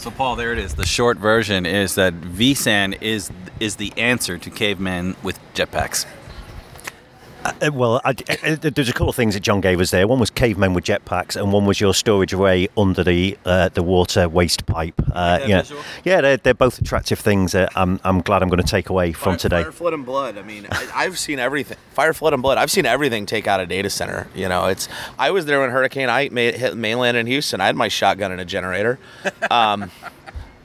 So 0.00 0.10
Paul, 0.10 0.34
there 0.34 0.54
it 0.54 0.58
is. 0.58 0.76
The 0.76 0.86
short 0.86 1.18
version 1.18 1.66
is 1.66 1.96
that 1.96 2.14
vSAN 2.14 3.02
is 3.02 3.30
is 3.60 3.76
the 3.76 3.92
answer 3.98 4.38
to 4.38 4.48
cavemen 4.48 5.14
with 5.22 5.38
jetpacks. 5.52 6.06
Uh, 7.44 7.70
well, 7.72 8.00
I, 8.04 8.14
I, 8.28 8.54
there's 8.54 8.88
a 8.88 8.92
couple 8.92 9.08
of 9.08 9.16
things 9.16 9.34
that 9.34 9.40
John 9.40 9.60
gave 9.60 9.80
us 9.80 9.90
there. 9.90 10.06
One 10.06 10.18
was 10.18 10.30
cavemen 10.30 10.74
with 10.74 10.84
jetpacks, 10.84 11.36
and 11.36 11.52
one 11.52 11.64
was 11.64 11.80
your 11.80 11.94
storage 11.94 12.32
array 12.32 12.68
under 12.76 13.02
the 13.02 13.38
uh, 13.44 13.70
the 13.70 13.82
water 13.82 14.28
waste 14.28 14.66
pipe. 14.66 15.00
Uh, 15.12 15.40
yeah, 15.46 15.62
yeah, 16.04 16.20
they're, 16.20 16.36
they're 16.36 16.54
both 16.54 16.80
attractive 16.80 17.18
things. 17.18 17.54
I'm 17.54 18.00
I'm 18.04 18.20
glad 18.20 18.42
I'm 18.42 18.48
going 18.48 18.62
to 18.62 18.68
take 18.68 18.88
away 18.90 19.12
from 19.12 19.32
fire, 19.32 19.38
today. 19.38 19.62
Fire, 19.62 19.72
flood, 19.72 19.94
and 19.94 20.04
blood. 20.04 20.38
I 20.38 20.42
mean, 20.42 20.66
I, 20.70 21.04
have 21.04 21.18
seen 21.18 21.38
everything. 21.38 21.78
Fire, 21.92 22.12
flood, 22.12 22.34
and 22.34 22.42
blood. 22.42 22.58
I've 22.58 22.70
seen 22.70 22.86
everything 22.86 23.26
take 23.26 23.46
out 23.46 23.60
a 23.60 23.66
data 23.66 23.90
center. 23.90 24.28
You 24.34 24.48
know, 24.48 24.66
it's. 24.66 24.88
I 25.18 25.30
was 25.30 25.46
there 25.46 25.60
when 25.60 25.70
Hurricane 25.70 26.08
Ike 26.08 26.32
hit 26.32 26.76
mainland 26.76 27.16
in 27.16 27.26
Houston. 27.26 27.60
I 27.60 27.66
had 27.66 27.76
my 27.76 27.88
shotgun 27.88 28.32
and 28.32 28.40
a 28.40 28.44
generator. 28.44 28.98
Um, 29.50 29.90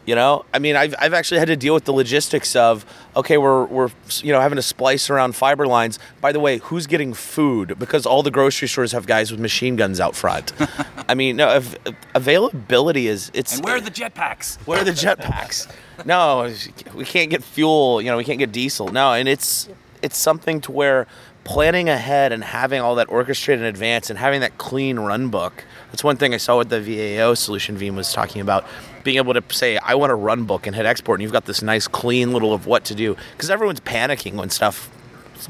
you 0.05 0.13
know, 0.13 0.45
I 0.53 0.59
mean, 0.59 0.75
I've, 0.75 0.93
I've 0.99 1.13
actually 1.13 1.39
had 1.39 1.47
to 1.47 1.55
deal 1.55 1.73
with 1.73 1.85
the 1.85 1.93
logistics 1.93 2.55
of 2.55 2.85
okay, 3.15 3.37
we're 3.37 3.65
we're 3.65 3.89
you 4.21 4.31
know 4.31 4.39
having 4.39 4.57
to 4.57 4.61
splice 4.61 5.09
around 5.09 5.35
fiber 5.35 5.65
lines. 5.65 5.97
By 6.21 6.31
the 6.31 6.39
way, 6.39 6.59
who's 6.59 6.85
getting 6.85 7.13
food? 7.13 7.79
Because 7.79 8.05
all 8.05 8.21
the 8.21 8.31
grocery 8.31 8.67
stores 8.67 8.91
have 8.91 9.07
guys 9.07 9.31
with 9.31 9.39
machine 9.39 9.75
guns 9.75 9.99
out 9.99 10.15
front. 10.15 10.53
I 11.09 11.15
mean, 11.15 11.37
no, 11.37 11.47
av- 11.47 11.77
availability 12.13 13.07
is 13.07 13.31
it's. 13.33 13.55
And 13.55 13.65
where 13.65 13.77
are 13.77 13.81
the 13.81 13.91
jetpacks? 13.91 14.57
Where 14.67 14.81
are 14.81 14.83
the 14.83 14.91
jetpacks? 14.91 15.67
no, 16.05 16.53
we 16.93 17.05
can't 17.05 17.29
get 17.31 17.43
fuel. 17.43 18.01
You 18.01 18.11
know, 18.11 18.17
we 18.17 18.23
can't 18.23 18.39
get 18.39 18.51
diesel. 18.51 18.89
No, 18.89 19.13
and 19.13 19.27
it's 19.27 19.69
it's 20.03 20.17
something 20.17 20.61
to 20.61 20.71
where 20.71 21.07
planning 21.43 21.89
ahead 21.89 22.31
and 22.31 22.43
having 22.43 22.81
all 22.81 22.95
that 22.95 23.09
orchestrated 23.09 23.61
in 23.61 23.67
advance 23.67 24.09
and 24.09 24.19
having 24.19 24.41
that 24.41 24.57
clean 24.57 24.99
run 24.99 25.29
book. 25.29 25.63
That's 25.91 26.03
one 26.03 26.17
thing 26.17 26.33
I 26.33 26.37
saw 26.37 26.57
with 26.57 26.69
the 26.69 26.81
VAO 26.81 27.35
solution 27.35 27.77
Veeam 27.77 27.95
was 27.95 28.11
talking 28.11 28.41
about 28.41 28.65
being 29.05 29.17
able 29.17 29.33
to 29.33 29.43
say, 29.53 29.77
I 29.77 29.95
want 29.95 30.11
a 30.11 30.15
run 30.15 30.43
book 30.43 30.67
and 30.67 30.75
hit 30.75 30.85
export, 30.85 31.19
and 31.19 31.23
you've 31.23 31.31
got 31.31 31.45
this 31.45 31.61
nice 31.61 31.87
clean 31.87 32.33
little 32.33 32.53
of 32.53 32.65
what 32.65 32.83
to 32.85 32.95
do. 32.95 33.15
Because 33.31 33.49
everyone's 33.49 33.79
panicking 33.79 34.33
when 34.33 34.49
stuff 34.49 34.89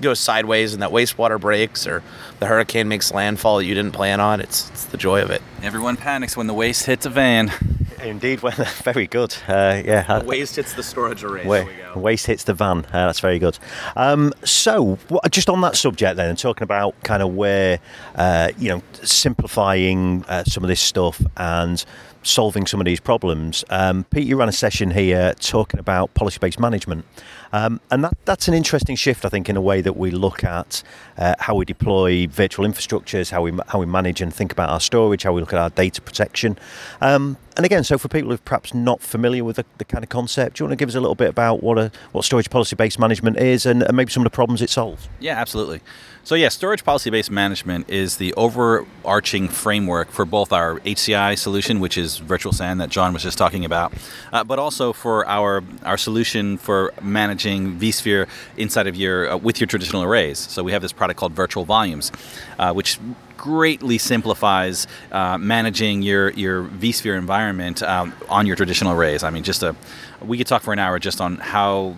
goes 0.02 0.20
sideways 0.20 0.74
and 0.74 0.82
that 0.82 0.92
wastewater 0.92 1.40
breaks 1.40 1.88
or 1.88 2.04
the 2.40 2.46
hurricane 2.48 2.88
makes 2.88 3.12
landfall 3.14 3.58
that 3.58 3.66
you 3.66 3.74
didn't 3.74 3.94
plan 3.94 4.20
on. 4.20 4.42
It's, 4.42 4.70
it's 4.70 4.86
the 4.86 4.98
joy 4.98 5.22
of 5.22 5.30
it. 5.32 5.42
Everyone 5.64 5.98
panics 5.98 6.36
when 6.36 6.48
the 6.48 6.54
waste 6.54 6.86
hits 6.86 7.06
a 7.06 7.10
van. 7.10 7.52
Indeed, 8.04 8.42
well, 8.42 8.54
very 8.84 9.08
good. 9.08 9.36
Uh, 9.48 9.82
yeah, 9.84 10.20
the 10.20 10.26
waste 10.26 10.58
hits 10.58 10.74
the 10.74 10.84
storage 10.84 11.24
array. 11.24 11.46
Wa- 11.46 12.00
waste 12.00 12.28
hits 12.28 12.44
the 12.44 12.54
van. 12.54 12.80
Uh, 12.86 13.08
that's 13.08 13.20
very 13.20 13.40
good. 13.40 13.58
Um, 13.96 14.34
so, 14.44 15.00
just 15.32 15.50
on 15.50 15.62
that 15.62 15.76
subject, 15.76 16.18
then, 16.18 16.30
and 16.30 16.38
talking 16.38 16.64
about 16.64 17.02
kind 17.04 17.24
of 17.24 17.34
where 17.34 17.80
uh, 18.16 18.52
you 18.58 18.70
know 18.70 18.84
simplifying 19.02 20.24
uh, 20.28 20.44
some 20.44 20.64
of 20.64 20.68
this 20.68 20.82
stuff 20.82 21.22
and 21.38 21.84
solving 22.22 22.66
some 22.66 22.82
of 22.82 22.86
these 22.86 23.00
problems. 23.00 23.64
Um, 23.70 24.04
Pete, 24.06 24.28
you 24.28 24.38
ran 24.38 24.50
a 24.50 24.54
session 24.54 24.92
here 24.92 25.34
talking 25.40 25.80
about 25.80 26.14
policy 26.16 26.40
based 26.40 26.60
management. 26.60 27.06
Um, 27.54 27.80
and 27.92 28.04
that, 28.04 28.18
that's 28.26 28.48
an 28.48 28.54
interesting 28.54 28.96
shift, 28.96 29.26
I 29.26 29.30
think, 29.30 29.50
in 29.50 29.58
a 29.58 29.62
way 29.62 29.82
that 29.82 29.96
we 29.96 30.12
look 30.12 30.44
at 30.44 30.84
uh, 31.18 31.36
how 31.40 31.56
we 31.56 31.66
deploy 31.66 32.28
virtual 32.28 32.66
infrastructures, 32.66 33.32
how 33.32 33.42
we, 33.42 33.54
how 33.68 33.80
we 33.80 33.86
manage 33.86 34.22
and 34.22 34.34
think 34.34 34.52
about 34.52 34.70
our 34.70 34.80
storage, 34.80 35.24
how 35.24 35.34
we 35.34 35.42
look 35.42 35.54
at 35.54 35.60
our 35.60 35.70
data 35.70 36.02
protection. 36.02 36.58
Um, 37.02 37.38
and 37.58 37.66
again, 37.66 37.84
so 37.84 37.98
for 37.98 38.10
people 38.10 38.30
who 38.30 38.36
are 38.36 38.40
perhaps 38.40 38.74
not 38.74 39.02
familiar 39.02 39.44
with 39.44 39.56
the, 39.56 39.66
the, 39.78 39.86
kind 39.86 40.04
of 40.04 40.10
concept, 40.10 40.58
do 40.58 40.64
you 40.64 40.68
want 40.68 40.78
to 40.78 40.82
give 40.82 40.90
us 40.90 40.96
a 40.96 41.00
little 41.00 41.16
bit 41.16 41.30
about 41.30 41.64
what 41.64 41.78
a 41.78 41.92
what 42.12 42.26
storage 42.26 42.50
policy 42.50 42.76
based 42.76 43.00
management 43.00 43.38
is 43.38 43.66
and, 43.66 43.82
and 43.82 43.96
maybe 43.96 44.12
some 44.12 44.22
of 44.22 44.26
the 44.26 44.36
problems 44.36 44.62
it 44.62 44.70
solves? 44.70 45.08
Yeah, 45.20 45.40
absolutely. 45.40 45.80
So 46.26 46.34
yeah, 46.34 46.50
storage 46.50 46.84
policy-based 46.84 47.30
management 47.30 47.88
is 47.88 48.18
the 48.18 48.34
overarching 48.34 49.48
framework 49.48 50.10
for 50.10 50.26
both 50.26 50.52
our 50.52 50.80
HCI 50.80 51.38
solution, 51.38 51.80
which 51.80 52.00
is 52.00 52.18
Virtual 52.18 52.52
SAN 52.52 52.80
that 52.80 52.90
John 52.90 53.14
was 53.14 53.22
just 53.22 53.38
talking 53.38 53.64
about, 53.64 53.94
uh, 54.34 54.44
but 54.44 54.58
also 54.58 54.92
for 54.92 55.28
our 55.28 55.64
our 55.84 55.98
solution 55.98 56.58
for 56.58 56.96
managing 57.00 57.78
vSphere 57.78 58.28
inside 58.58 58.88
of 58.88 58.96
your 58.96 59.34
uh, 59.34 59.38
with 59.38 59.62
your 59.62 59.68
traditional 59.68 60.02
arrays. 60.02 60.40
So 60.40 60.64
we 60.64 60.72
have 60.72 60.82
this 60.82 60.92
product 60.92 61.20
called 61.20 61.34
Virtual 61.34 61.64
Volumes, 61.64 62.12
uh, 62.58 62.74
which 62.74 63.00
greatly 63.38 64.00
simplifies 64.00 64.88
uh, 65.12 65.38
managing 65.38 66.02
your 66.02 66.32
your 66.32 66.64
vSphere 66.64 67.20
environment 67.20 67.84
um, 67.84 68.16
on 68.30 68.48
your 68.48 68.56
traditional 68.56 68.94
arrays. 68.94 69.24
I 69.24 69.30
mean, 69.30 69.44
just 69.44 69.62
a 69.62 69.76
we 70.22 70.40
could 70.40 70.48
talk 70.48 70.64
for 70.64 70.74
an 70.74 70.80
hour 70.80 70.98
just 70.98 71.22
on 71.22 71.38
how 71.38 71.96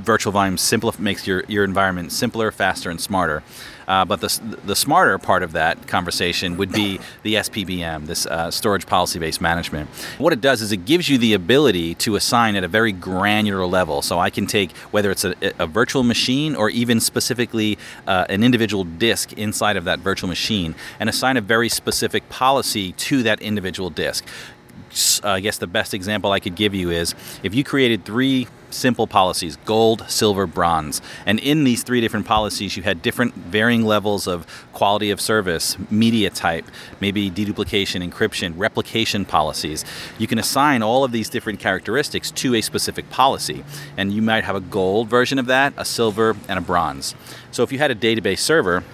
virtual 0.00 0.32
volume 0.32 0.56
simplif- 0.56 0.98
makes 0.98 1.26
your, 1.26 1.44
your 1.48 1.64
environment 1.64 2.12
simpler, 2.12 2.50
faster, 2.50 2.90
and 2.90 3.00
smarter. 3.00 3.42
Uh, 3.90 4.04
but 4.04 4.20
the, 4.20 4.40
the 4.64 4.76
smarter 4.76 5.18
part 5.18 5.42
of 5.42 5.50
that 5.50 5.88
conversation 5.88 6.56
would 6.56 6.70
be 6.70 7.00
the 7.24 7.34
SPBM, 7.34 8.06
this 8.06 8.24
uh, 8.26 8.48
storage 8.50 8.86
policy 8.86 9.18
based 9.18 9.40
management. 9.40 9.90
What 10.18 10.32
it 10.32 10.40
does 10.40 10.62
is 10.62 10.70
it 10.70 10.84
gives 10.84 11.08
you 11.08 11.18
the 11.18 11.34
ability 11.34 11.96
to 11.96 12.14
assign 12.14 12.54
at 12.54 12.62
a 12.62 12.68
very 12.68 12.92
granular 12.92 13.66
level. 13.66 14.00
So 14.00 14.20
I 14.20 14.30
can 14.30 14.46
take 14.46 14.70
whether 14.92 15.10
it's 15.10 15.24
a, 15.24 15.34
a 15.58 15.66
virtual 15.66 16.04
machine 16.04 16.54
or 16.54 16.70
even 16.70 17.00
specifically 17.00 17.78
uh, 18.06 18.26
an 18.28 18.44
individual 18.44 18.84
disk 18.84 19.32
inside 19.32 19.76
of 19.76 19.84
that 19.84 19.98
virtual 19.98 20.28
machine 20.28 20.76
and 21.00 21.08
assign 21.08 21.36
a 21.36 21.40
very 21.40 21.68
specific 21.68 22.28
policy 22.28 22.92
to 22.92 23.24
that 23.24 23.42
individual 23.42 23.90
disk. 23.90 24.24
Uh, 25.22 25.28
I 25.28 25.40
guess 25.40 25.58
the 25.58 25.66
best 25.66 25.94
example 25.94 26.32
I 26.32 26.40
could 26.40 26.54
give 26.54 26.74
you 26.74 26.90
is 26.90 27.14
if 27.42 27.54
you 27.54 27.62
created 27.62 28.04
three 28.04 28.48
simple 28.70 29.06
policies 29.06 29.56
gold, 29.64 30.04
silver, 30.08 30.46
bronze. 30.46 31.02
And 31.26 31.38
in 31.40 31.64
these 31.64 31.82
three 31.82 32.00
different 32.00 32.26
policies, 32.26 32.76
you 32.76 32.82
had 32.82 33.02
different 33.02 33.34
varying 33.34 33.84
levels 33.84 34.26
of 34.26 34.46
quality 34.72 35.10
of 35.10 35.20
service, 35.20 35.76
media 35.90 36.30
type, 36.30 36.64
maybe 37.00 37.30
deduplication, 37.30 38.08
encryption, 38.08 38.54
replication 38.56 39.24
policies. 39.24 39.84
You 40.18 40.26
can 40.26 40.38
assign 40.38 40.82
all 40.82 41.04
of 41.04 41.12
these 41.12 41.28
different 41.28 41.60
characteristics 41.60 42.30
to 42.32 42.54
a 42.54 42.60
specific 42.60 43.10
policy. 43.10 43.64
And 43.96 44.12
you 44.12 44.22
might 44.22 44.44
have 44.44 44.56
a 44.56 44.60
gold 44.60 45.08
version 45.08 45.38
of 45.38 45.46
that, 45.46 45.72
a 45.76 45.84
silver, 45.84 46.36
and 46.48 46.58
a 46.58 46.62
bronze. 46.62 47.14
So 47.50 47.62
if 47.62 47.72
you 47.72 47.78
had 47.78 47.90
a 47.90 47.94
database 47.94 48.38
server, 48.38 48.84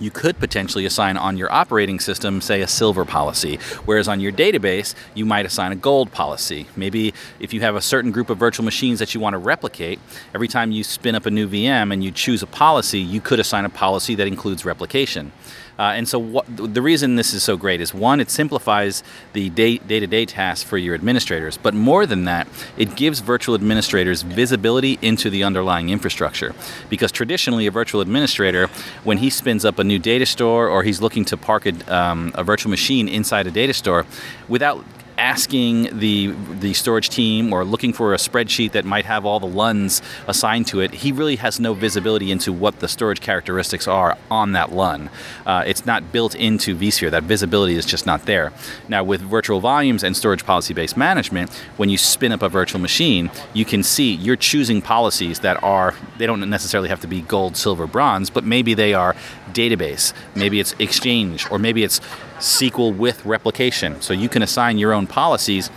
you 0.00 0.10
could 0.10 0.38
potentially 0.38 0.86
assign 0.86 1.16
on 1.16 1.36
your 1.36 1.52
operating 1.52 2.00
system, 2.00 2.40
say, 2.40 2.62
a 2.62 2.68
silver 2.68 3.04
policy, 3.04 3.56
whereas 3.84 4.08
on 4.08 4.20
your 4.20 4.32
database, 4.32 4.94
you 5.14 5.24
might 5.24 5.46
assign 5.46 5.72
a 5.72 5.76
gold 5.76 6.12
policy. 6.12 6.66
Maybe 6.76 7.14
if 7.40 7.52
you 7.52 7.60
have 7.60 7.76
a 7.76 7.80
certain 7.80 8.10
group 8.10 8.30
of 8.30 8.38
virtual 8.38 8.64
machines 8.64 8.98
that 8.98 9.14
you 9.14 9.20
want 9.20 9.34
to 9.34 9.38
replicate, 9.38 10.00
every 10.34 10.48
time 10.48 10.72
you 10.72 10.84
spin 10.84 11.14
up 11.14 11.26
a 11.26 11.30
new 11.30 11.48
VM 11.48 11.92
and 11.92 12.02
you 12.02 12.10
choose 12.10 12.42
a 12.42 12.46
policy, 12.46 13.00
you 13.00 13.20
could 13.20 13.40
assign 13.40 13.64
a 13.64 13.70
policy 13.70 14.14
that 14.14 14.26
includes 14.26 14.64
replication. 14.64 15.32
Uh, 15.78 15.92
and 15.94 16.08
so, 16.08 16.18
what, 16.18 16.44
the 16.48 16.82
reason 16.82 17.16
this 17.16 17.32
is 17.32 17.42
so 17.42 17.56
great 17.56 17.80
is 17.80 17.94
one, 17.94 18.20
it 18.20 18.30
simplifies 18.30 19.02
the 19.32 19.48
day 19.50 19.78
to 19.78 20.06
day 20.06 20.26
tasks 20.26 20.68
for 20.68 20.76
your 20.76 20.94
administrators. 20.94 21.56
But 21.56 21.74
more 21.74 22.04
than 22.06 22.24
that, 22.24 22.48
it 22.76 22.96
gives 22.96 23.20
virtual 23.20 23.54
administrators 23.54 24.22
visibility 24.22 24.98
into 25.02 25.30
the 25.30 25.44
underlying 25.44 25.90
infrastructure. 25.90 26.54
Because 26.88 27.12
traditionally, 27.12 27.66
a 27.66 27.70
virtual 27.70 28.00
administrator, 28.00 28.68
when 29.04 29.18
he 29.18 29.30
spins 29.30 29.64
up 29.64 29.78
a 29.78 29.84
new 29.84 29.98
data 29.98 30.26
store 30.26 30.68
or 30.68 30.82
he's 30.82 31.00
looking 31.00 31.24
to 31.26 31.36
park 31.36 31.66
a, 31.66 31.94
um, 31.94 32.32
a 32.34 32.42
virtual 32.42 32.70
machine 32.70 33.08
inside 33.08 33.46
a 33.46 33.50
data 33.50 33.72
store, 33.72 34.06
without 34.48 34.84
asking 35.18 35.98
the 35.98 36.28
the 36.60 36.72
storage 36.72 37.10
team 37.10 37.52
or 37.52 37.64
looking 37.64 37.92
for 37.92 38.14
a 38.14 38.16
spreadsheet 38.16 38.72
that 38.72 38.84
might 38.84 39.04
have 39.04 39.26
all 39.26 39.40
the 39.40 39.46
LUNs 39.46 40.00
assigned 40.26 40.66
to 40.68 40.80
it, 40.80 40.94
he 40.94 41.12
really 41.12 41.36
has 41.36 41.60
no 41.60 41.74
visibility 41.74 42.30
into 42.30 42.52
what 42.52 42.80
the 42.80 42.88
storage 42.88 43.20
characteristics 43.20 43.86
are 43.86 44.16
on 44.30 44.52
that 44.52 44.72
LUN. 44.72 45.10
Uh, 45.44 45.64
it's 45.66 45.84
not 45.84 46.12
built 46.12 46.34
into 46.34 46.76
vSphere. 46.76 47.10
That 47.10 47.24
visibility 47.24 47.74
is 47.74 47.84
just 47.84 48.06
not 48.06 48.26
there. 48.26 48.52
Now, 48.88 49.04
with 49.04 49.20
virtual 49.20 49.60
volumes 49.60 50.02
and 50.02 50.16
storage 50.16 50.44
policy-based 50.44 50.96
management, 50.96 51.52
when 51.76 51.88
you 51.88 51.98
spin 51.98 52.32
up 52.32 52.42
a 52.42 52.48
virtual 52.48 52.80
machine, 52.80 53.30
you 53.52 53.64
can 53.64 53.82
see 53.82 54.14
you're 54.14 54.36
choosing 54.36 54.80
policies 54.80 55.40
that 55.40 55.62
are 55.62 55.94
they 56.16 56.26
don't 56.26 56.48
necessarily 56.48 56.88
have 56.88 57.00
to 57.00 57.08
be 57.08 57.22
gold, 57.22 57.56
silver, 57.56 57.86
bronze, 57.86 58.30
but 58.30 58.44
maybe 58.44 58.74
they 58.74 58.94
are 58.94 59.16
database, 59.48 60.12
maybe 60.34 60.60
it's 60.60 60.74
exchange, 60.78 61.50
or 61.50 61.58
maybe 61.58 61.84
it's 61.84 62.00
SQL 62.38 62.96
with 62.96 63.24
replication. 63.24 64.00
So 64.00 64.12
you 64.12 64.28
can 64.28 64.42
assign 64.42 64.78
your 64.78 64.92
own 64.92 65.06
policies 65.06 65.70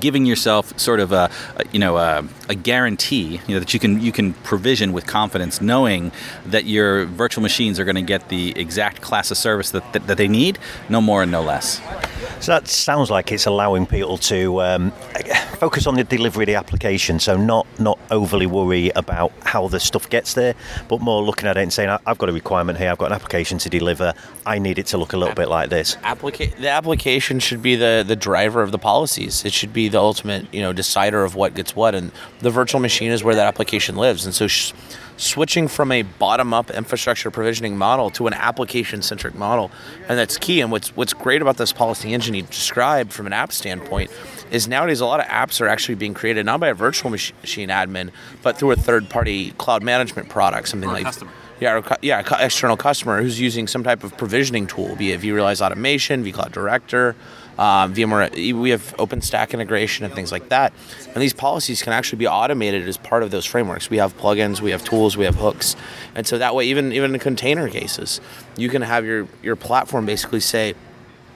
giving 0.00 0.26
yourself 0.26 0.78
sort 0.78 1.00
of 1.00 1.12
a, 1.12 1.30
you 1.70 1.78
know 1.78 1.96
a, 1.96 2.24
a, 2.48 2.54
guarantee 2.54 3.40
you 3.46 3.54
know 3.54 3.60
that 3.60 3.74
you 3.74 3.80
can 3.80 4.00
you 4.00 4.12
can 4.12 4.32
provision 4.32 4.92
with 4.92 5.06
confidence 5.06 5.60
knowing 5.60 6.12
that 6.46 6.64
your 6.64 7.04
virtual 7.04 7.42
machines 7.42 7.78
are 7.78 7.84
going 7.84 7.96
to 7.96 8.02
get 8.02 8.28
the 8.28 8.58
exact 8.58 9.02
class 9.02 9.30
of 9.30 9.36
service 9.36 9.70
that, 9.70 9.92
that, 9.92 10.06
that 10.06 10.16
they 10.16 10.28
need 10.28 10.58
no 10.88 11.00
more 11.00 11.22
and 11.22 11.30
no 11.30 11.42
less 11.42 11.80
so 12.42 12.50
that 12.50 12.66
sounds 12.66 13.08
like 13.08 13.30
it's 13.30 13.46
allowing 13.46 13.86
people 13.86 14.18
to 14.18 14.60
um, 14.62 14.90
focus 15.58 15.86
on 15.86 15.94
the 15.94 16.02
delivery 16.02 16.42
of 16.42 16.46
the 16.48 16.54
application, 16.56 17.20
so 17.20 17.36
not 17.36 17.66
not 17.78 17.98
overly 18.10 18.46
worry 18.46 18.90
about 18.96 19.32
how 19.44 19.68
the 19.68 19.78
stuff 19.78 20.10
gets 20.10 20.34
there, 20.34 20.54
but 20.88 21.00
more 21.00 21.22
looking 21.22 21.48
at 21.48 21.56
it 21.56 21.60
and 21.62 21.72
saying, 21.72 21.96
"I've 22.04 22.18
got 22.18 22.28
a 22.28 22.32
requirement 22.32 22.78
here. 22.78 22.90
I've 22.90 22.98
got 22.98 23.06
an 23.06 23.12
application 23.12 23.58
to 23.58 23.70
deliver. 23.70 24.12
I 24.44 24.58
need 24.58 24.80
it 24.80 24.86
to 24.86 24.98
look 24.98 25.12
a 25.12 25.16
little 25.16 25.36
bit 25.36 25.48
like 25.48 25.70
this." 25.70 25.96
Applica- 26.02 26.56
the 26.56 26.68
application 26.68 27.38
should 27.38 27.62
be 27.62 27.76
the 27.76 28.04
the 28.06 28.16
driver 28.16 28.60
of 28.60 28.72
the 28.72 28.78
policies. 28.78 29.44
It 29.44 29.52
should 29.52 29.72
be 29.72 29.88
the 29.88 30.00
ultimate, 30.00 30.52
you 30.52 30.62
know, 30.62 30.72
decider 30.72 31.22
of 31.22 31.36
what 31.36 31.54
gets 31.54 31.76
what, 31.76 31.94
and 31.94 32.10
the 32.40 32.50
virtual 32.50 32.80
machine 32.80 33.12
is 33.12 33.22
where 33.22 33.36
that 33.36 33.46
application 33.46 33.94
lives. 33.94 34.24
And 34.24 34.34
so. 34.34 34.48
Sh- 34.48 34.72
switching 35.16 35.68
from 35.68 35.92
a 35.92 36.02
bottom-up 36.02 36.70
infrastructure 36.70 37.30
provisioning 37.30 37.76
model 37.76 38.10
to 38.10 38.26
an 38.26 38.34
application-centric 38.34 39.34
model, 39.34 39.70
and 40.08 40.18
that's 40.18 40.38
key. 40.38 40.60
And 40.60 40.70
what's 40.70 40.94
what's 40.96 41.12
great 41.12 41.42
about 41.42 41.56
this 41.56 41.72
policy 41.72 42.12
engine 42.12 42.34
you 42.34 42.42
described 42.42 43.12
from 43.12 43.26
an 43.26 43.32
app 43.32 43.52
standpoint 43.52 44.10
is 44.52 44.68
nowadays 44.68 45.00
a 45.00 45.06
lot 45.06 45.18
of 45.18 45.26
apps 45.26 45.60
are 45.60 45.66
actually 45.66 45.94
being 45.96 46.14
created 46.14 46.46
not 46.46 46.60
by 46.60 46.68
a 46.68 46.74
virtual 46.74 47.10
machine 47.10 47.70
admin, 47.70 48.10
but 48.42 48.58
through 48.58 48.70
a 48.70 48.76
third-party 48.76 49.52
cloud 49.52 49.82
management 49.82 50.28
product, 50.28 50.68
something 50.68 50.88
or 50.88 50.92
like. 50.92 51.04
Customer. 51.04 51.32
Yeah, 51.58 51.78
or, 51.78 51.96
yeah, 52.02 52.24
external 52.40 52.76
customer 52.76 53.22
who's 53.22 53.40
using 53.40 53.68
some 53.68 53.84
type 53.84 54.02
of 54.02 54.16
provisioning 54.16 54.66
tool, 54.66 54.96
be 54.96 55.12
it 55.12 55.20
vRealize 55.20 55.64
Automation, 55.64 56.24
vCloud 56.24 56.50
Director, 56.50 57.14
um, 57.56 57.94
VMware, 57.94 58.54
we 58.60 58.70
have 58.70 58.96
OpenStack 58.96 59.52
integration 59.52 60.04
and 60.04 60.12
things 60.12 60.32
like 60.32 60.48
that. 60.48 60.72
And 61.06 61.22
these 61.22 61.32
policies 61.32 61.80
can 61.80 61.92
actually 61.92 62.18
be 62.18 62.26
automated 62.26 62.88
as 62.88 62.96
part 62.96 63.22
of 63.22 63.30
those 63.30 63.44
frameworks. 63.44 63.90
We 63.90 63.98
have 63.98 64.16
plugins, 64.18 64.60
we 64.60 64.72
have 64.72 64.82
tools, 64.82 65.16
we 65.16 65.24
have 65.24 65.36
hooks, 65.36 65.76
and 66.14 66.26
so 66.26 66.38
that 66.38 66.54
way, 66.54 66.66
even 66.66 66.92
even 66.92 67.14
in 67.14 67.20
container 67.20 67.68
cases, 67.68 68.20
you 68.56 68.68
can 68.68 68.82
have 68.82 69.04
your 69.04 69.28
your 69.42 69.54
platform 69.54 70.04
basically 70.04 70.40
say, 70.40 70.74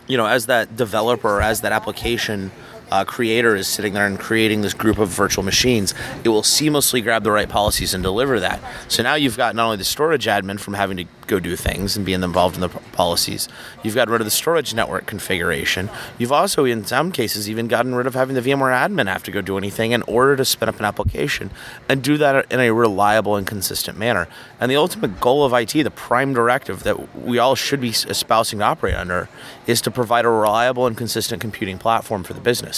you 0.09 0.17
know, 0.17 0.27
as 0.27 0.47
that 0.47 0.77
developer 0.77 1.29
or 1.29 1.43
as 1.43 1.61
that 1.61 1.71
application 1.73 2.51
uh, 2.91 3.05
creator 3.05 3.57
is 3.57 3.69
sitting 3.69 3.95
there 3.95 4.07
and 4.07 4.19
creating 4.19 4.63
this 4.63 4.75
group 4.75 4.99
of 4.99 5.09
virtual 5.09 5.45
machines, 5.45 5.95
it 6.25 6.29
will 6.29 6.43
seamlessly 6.43 7.03
grab 7.03 7.25
the 7.25 7.31
right 7.31 7.49
policies 7.49 7.95
and 7.95 8.03
deliver 8.03 8.41
that. 8.41 8.61
So 8.89 9.03
now 9.03 9.15
you've 9.15 9.37
got 9.37 9.55
not 9.55 9.65
only 9.65 9.77
the 9.77 9.85
storage 9.85 10.27
admin 10.27 10.61
from 10.61 10.75
having 10.75 10.97
to 10.99 11.05
go 11.27 11.41
do 11.41 11.57
things 11.57 11.97
and 11.97 12.07
being 12.07 12.23
involved 12.23 12.55
in 12.55 12.61
the 12.61 12.69
policies, 12.69 13.49
you've 13.83 13.95
got 13.95 14.09
rid 14.09 14.21
of 14.21 14.25
the 14.27 14.31
storage 14.31 14.75
network 14.75 15.07
configuration. 15.07 15.91
You've 16.19 16.33
also, 16.33 16.65
in 16.65 16.85
some 16.85 17.11
cases, 17.13 17.51
even 17.51 17.69
gotten 17.69 17.95
rid 17.95 18.07
of 18.07 18.15
having 18.15 18.35
the 18.35 18.41
VMware 18.41 18.77
admin 18.77 19.07
have 19.09 19.23
to 19.25 19.31
go 19.31 19.41
do 19.41 19.59
anything 19.59 19.93
in 19.93 20.03
order 20.03 20.37
to 20.37 20.45
spin 20.45 20.69
up 20.69 20.79
an 20.79 20.85
application 20.85 21.51
and 21.89 22.03
do 22.03 22.17
that 22.19 22.51
in 22.53 22.61
a 22.61 22.71
reliable 22.73 23.37
and 23.37 23.47
consistent 23.47 23.99
manner. 23.99 24.29
And 24.61 24.71
the 24.71 24.77
ultimate 24.77 25.21
goal 25.21 25.45
of 25.45 25.53
IT, 25.53 25.73
the 25.73 25.91
prime 25.91 26.33
directive 26.33 26.83
that 26.85 27.17
we 27.17 27.39
all 27.39 27.55
should 27.55 27.81
be 27.81 27.91
espousing 27.91 28.61
to 28.61 28.65
operate 28.65 28.95
under, 28.95 29.29
is 29.67 29.81
to 29.83 29.91
provide 29.91 30.25
a 30.25 30.29
reliable 30.29 30.87
and 30.87 30.97
consistent 30.97 31.41
computing 31.41 31.79
platform 31.79 32.23
for 32.23 32.35
the 32.35 32.41
business. 32.41 32.76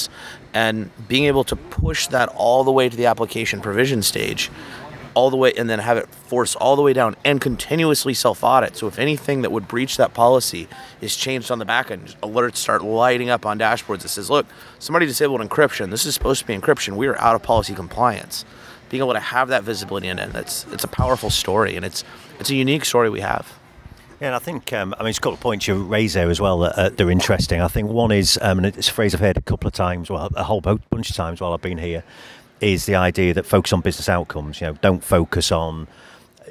And 0.55 0.91
being 1.09 1.25
able 1.25 1.45
to 1.45 1.57
push 1.57 2.07
that 2.09 2.29
all 2.31 2.65
the 2.65 2.73
way 2.73 2.89
to 2.89 2.97
the 2.97 3.07
application 3.07 3.61
provision 3.61 4.03
stage 4.03 4.51
all 5.19 5.31
the 5.31 5.37
way 5.37 5.53
and 5.55 5.69
then 5.69 5.81
have 5.81 5.97
it 5.97 6.09
force 6.09 6.55
all 6.55 6.77
the 6.77 6.83
way 6.83 6.93
down 6.93 7.17
and 7.25 7.41
continuously 7.41 8.15
self 8.15 8.45
audit. 8.45 8.77
So 8.77 8.87
if 8.87 9.01
anything 9.01 9.43
that 9.43 9.51
would 9.51 9.67
breach 9.67 9.97
that 9.97 10.15
policy 10.15 10.69
is 11.01 11.17
changed 11.17 11.51
on 11.51 11.59
the 11.59 11.65
back 11.65 11.91
end, 11.91 12.15
alerts 12.23 12.57
start 12.57 12.85
lighting 12.85 13.29
up 13.29 13.45
on 13.45 13.59
dashboards 13.59 14.03
that 14.03 14.11
says, 14.11 14.31
look, 14.31 14.47
somebody 14.79 15.07
disabled 15.07 15.41
encryption. 15.41 15.91
This 15.91 16.07
is 16.07 16.15
supposed 16.15 16.41
to 16.43 16.47
be 16.47 16.57
encryption. 16.57 16.97
We 16.97 17.09
are 17.09 17.19
out 17.19 17.35
of 17.35 17.43
policy 17.43 17.75
compliance. 17.75 18.45
Being 18.91 19.03
able 19.03 19.15
to 19.15 19.21
have 19.21 19.49
that 19.49 19.65
visibility 19.65 20.07
in 20.07 20.21
it, 20.21 20.33
that's 20.33 20.65
it's 20.73 20.85
a 20.85 20.89
powerful 20.89 21.31
story 21.31 21.75
and 21.75 21.85
it's 21.85 22.05
it's 22.39 22.51
a 22.51 22.55
unique 22.55 22.85
story 22.85 23.11
we 23.11 23.21
have. 23.21 23.59
Yeah, 24.21 24.29
and 24.29 24.37
I 24.37 24.41
think 24.41 24.73
um, 24.73 24.95
I 24.99 25.03
mean 25.03 25.11
it's 25.11 25.19
a 25.19 25.21
couple 25.21 25.35
of 25.35 25.41
points 25.41 25.69
you 25.69 25.81
raise 25.83 26.15
there 26.15 26.29
as 26.29 26.41
well 26.41 26.59
that 26.61 26.79
uh, 26.79 26.89
they're 26.89 27.11
interesting. 27.11 27.61
I 27.61 27.69
think 27.69 27.89
one 27.91 28.11
is, 28.11 28.39
um, 28.43 28.59
and 28.59 28.67
it's 28.67 28.89
a 28.89 28.93
phrase 28.93 29.15
I've 29.15 29.21
heard 29.21 29.37
a 29.37 29.41
couple 29.43 29.69
of 29.69 29.75
times, 29.75 30.11
well, 30.11 30.29
a 30.35 30.43
whole 30.43 30.61
bunch 30.61 31.11
of 31.11 31.15
times 31.15 31.41
while 31.41 31.53
I've 31.53 31.63
been 31.63 31.79
here, 31.79 32.03
is 32.61 32.87
the 32.87 32.97
idea 32.97 33.33
that 33.35 33.47
focus 33.47 33.73
on 33.73 33.81
business 33.81 34.09
outcomes. 34.09 34.61
You 34.61 34.69
know, 34.69 34.73
don't 34.81 35.05
focus 35.05 35.53
on 35.53 35.87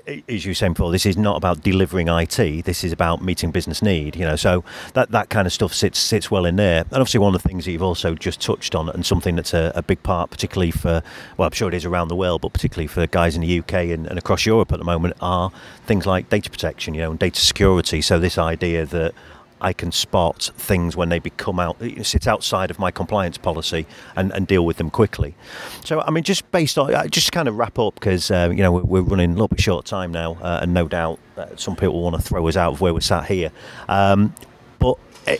as 0.07 0.45
you 0.45 0.51
were 0.51 0.55
saying 0.55 0.73
before, 0.73 0.91
this 0.91 1.05
is 1.05 1.17
not 1.17 1.37
about 1.37 1.61
delivering 1.61 2.07
IT. 2.07 2.65
This 2.65 2.83
is 2.83 2.91
about 2.91 3.21
meeting 3.21 3.51
business 3.51 3.81
need. 3.81 4.15
You 4.15 4.25
know, 4.25 4.35
so 4.35 4.63
that 4.93 5.11
that 5.11 5.29
kind 5.29 5.45
of 5.45 5.53
stuff 5.53 5.73
sits 5.73 5.99
sits 5.99 6.31
well 6.31 6.45
in 6.45 6.55
there. 6.55 6.81
And 6.81 6.93
obviously, 6.93 7.19
one 7.19 7.35
of 7.35 7.41
the 7.41 7.47
things 7.47 7.65
that 7.65 7.71
you've 7.71 7.83
also 7.83 8.15
just 8.15 8.39
touched 8.41 8.75
on, 8.75 8.89
and 8.89 9.05
something 9.05 9.35
that's 9.35 9.53
a, 9.53 9.71
a 9.75 9.81
big 9.81 10.01
part, 10.03 10.29
particularly 10.29 10.71
for 10.71 11.03
well, 11.37 11.47
I'm 11.47 11.51
sure 11.51 11.67
it 11.67 11.73
is 11.73 11.85
around 11.85 12.07
the 12.07 12.15
world, 12.15 12.41
but 12.41 12.53
particularly 12.53 12.87
for 12.87 13.05
guys 13.07 13.35
in 13.35 13.41
the 13.41 13.59
UK 13.59 13.73
and, 13.73 14.07
and 14.07 14.17
across 14.17 14.45
Europe 14.45 14.71
at 14.71 14.79
the 14.79 14.85
moment, 14.85 15.15
are 15.21 15.51
things 15.85 16.05
like 16.05 16.29
data 16.29 16.49
protection, 16.49 16.93
you 16.93 17.01
know, 17.01 17.11
and 17.11 17.19
data 17.19 17.39
security. 17.39 18.01
So 18.01 18.19
this 18.19 18.37
idea 18.37 18.85
that 18.85 19.13
I 19.61 19.73
can 19.73 19.91
spot 19.91 20.51
things 20.55 20.95
when 20.95 21.09
they 21.09 21.19
become 21.19 21.59
out, 21.59 21.77
sit 22.03 22.27
outside 22.27 22.71
of 22.71 22.79
my 22.79 22.91
compliance 22.91 23.37
policy 23.37 23.85
and, 24.15 24.31
and 24.33 24.47
deal 24.47 24.65
with 24.65 24.77
them 24.77 24.89
quickly. 24.89 25.35
So, 25.83 26.01
I 26.01 26.11
mean, 26.11 26.23
just 26.23 26.49
based 26.51 26.77
on, 26.77 26.93
uh, 26.93 27.07
just 27.07 27.31
kind 27.31 27.47
of 27.47 27.57
wrap 27.57 27.79
up 27.79 27.95
because, 27.95 28.29
uh, 28.31 28.51
you 28.51 28.63
know, 28.63 28.71
we're, 28.71 29.01
running 29.01 29.31
a 29.31 29.33
little 29.33 29.47
bit 29.47 29.61
short 29.61 29.85
time 29.85 30.11
now, 30.11 30.37
uh, 30.41 30.59
and 30.61 30.73
no 30.73 30.87
doubt 30.87 31.19
some 31.55 31.75
people 31.75 32.01
want 32.01 32.15
to 32.15 32.21
throw 32.21 32.47
us 32.47 32.57
out 32.57 32.73
of 32.73 32.81
where 32.81 32.93
we're 32.93 32.99
sat 32.99 33.25
here. 33.25 33.51
Um, 33.87 34.33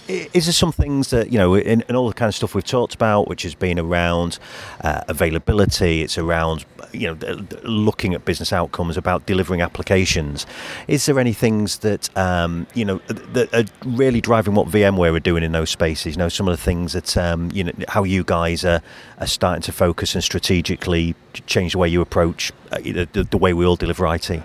is 0.08 0.46
there 0.46 0.54
some 0.54 0.72
things 0.72 1.10
that 1.10 1.32
you 1.32 1.38
know 1.38 1.56
in, 1.56 1.84
in, 1.88 1.96
all 1.96 2.08
the 2.08 2.14
kind 2.14 2.28
of 2.28 2.36
stuff 2.36 2.54
we've 2.54 2.64
talked 2.64 2.94
about 2.94 3.28
which 3.28 3.44
has 3.44 3.56
been 3.56 3.80
around 3.80 4.38
uh, 4.82 5.02
availability 5.08 6.02
it's 6.02 6.18
around 6.18 6.66
you 6.94 7.08
know 7.08 7.46
looking 7.64 8.14
at 8.14 8.26
business 8.26 8.52
outcomes 8.54 8.98
about 8.98 9.26
delivering 9.26 9.62
applications. 9.62 10.46
Is 10.88 11.06
there 11.06 11.20
any 11.20 11.34
things 11.34 11.80
that 11.80 12.16
um, 12.18 12.68
you 12.74 12.86
know 12.86 12.98
that 13.08 13.54
are 13.54 13.66
really 13.86 14.22
driving 14.22 14.56
what 14.56 14.68
VMware 14.68 15.16
are 15.16 15.20
doing 15.20 15.44
in 15.44 15.52
those 15.52 15.70
spaces? 15.70 16.16
You 16.16 16.20
know 16.20 16.30
some 16.30 16.48
of 16.48 16.58
the 16.58 16.64
things 16.64 16.94
that 16.94 17.18
um, 17.18 17.52
you 17.54 17.64
know 17.64 17.74
how 17.88 18.04
you 18.04 18.24
guys 18.24 18.66
are, 18.66 18.82
are 19.20 19.28
starting 19.28 19.62
to 19.64 19.72
focus 19.72 20.16
and 20.16 20.24
strategically 20.24 21.16
change 21.46 21.74
the 21.74 21.78
way 21.78 21.88
you 21.88 22.02
approach 22.02 22.52
uh, 22.72 22.80
the, 22.80 23.28
the 23.30 23.38
way 23.38 23.54
we 23.54 23.66
all 23.66 23.76
deliver 23.76 24.08
IT 24.14 24.42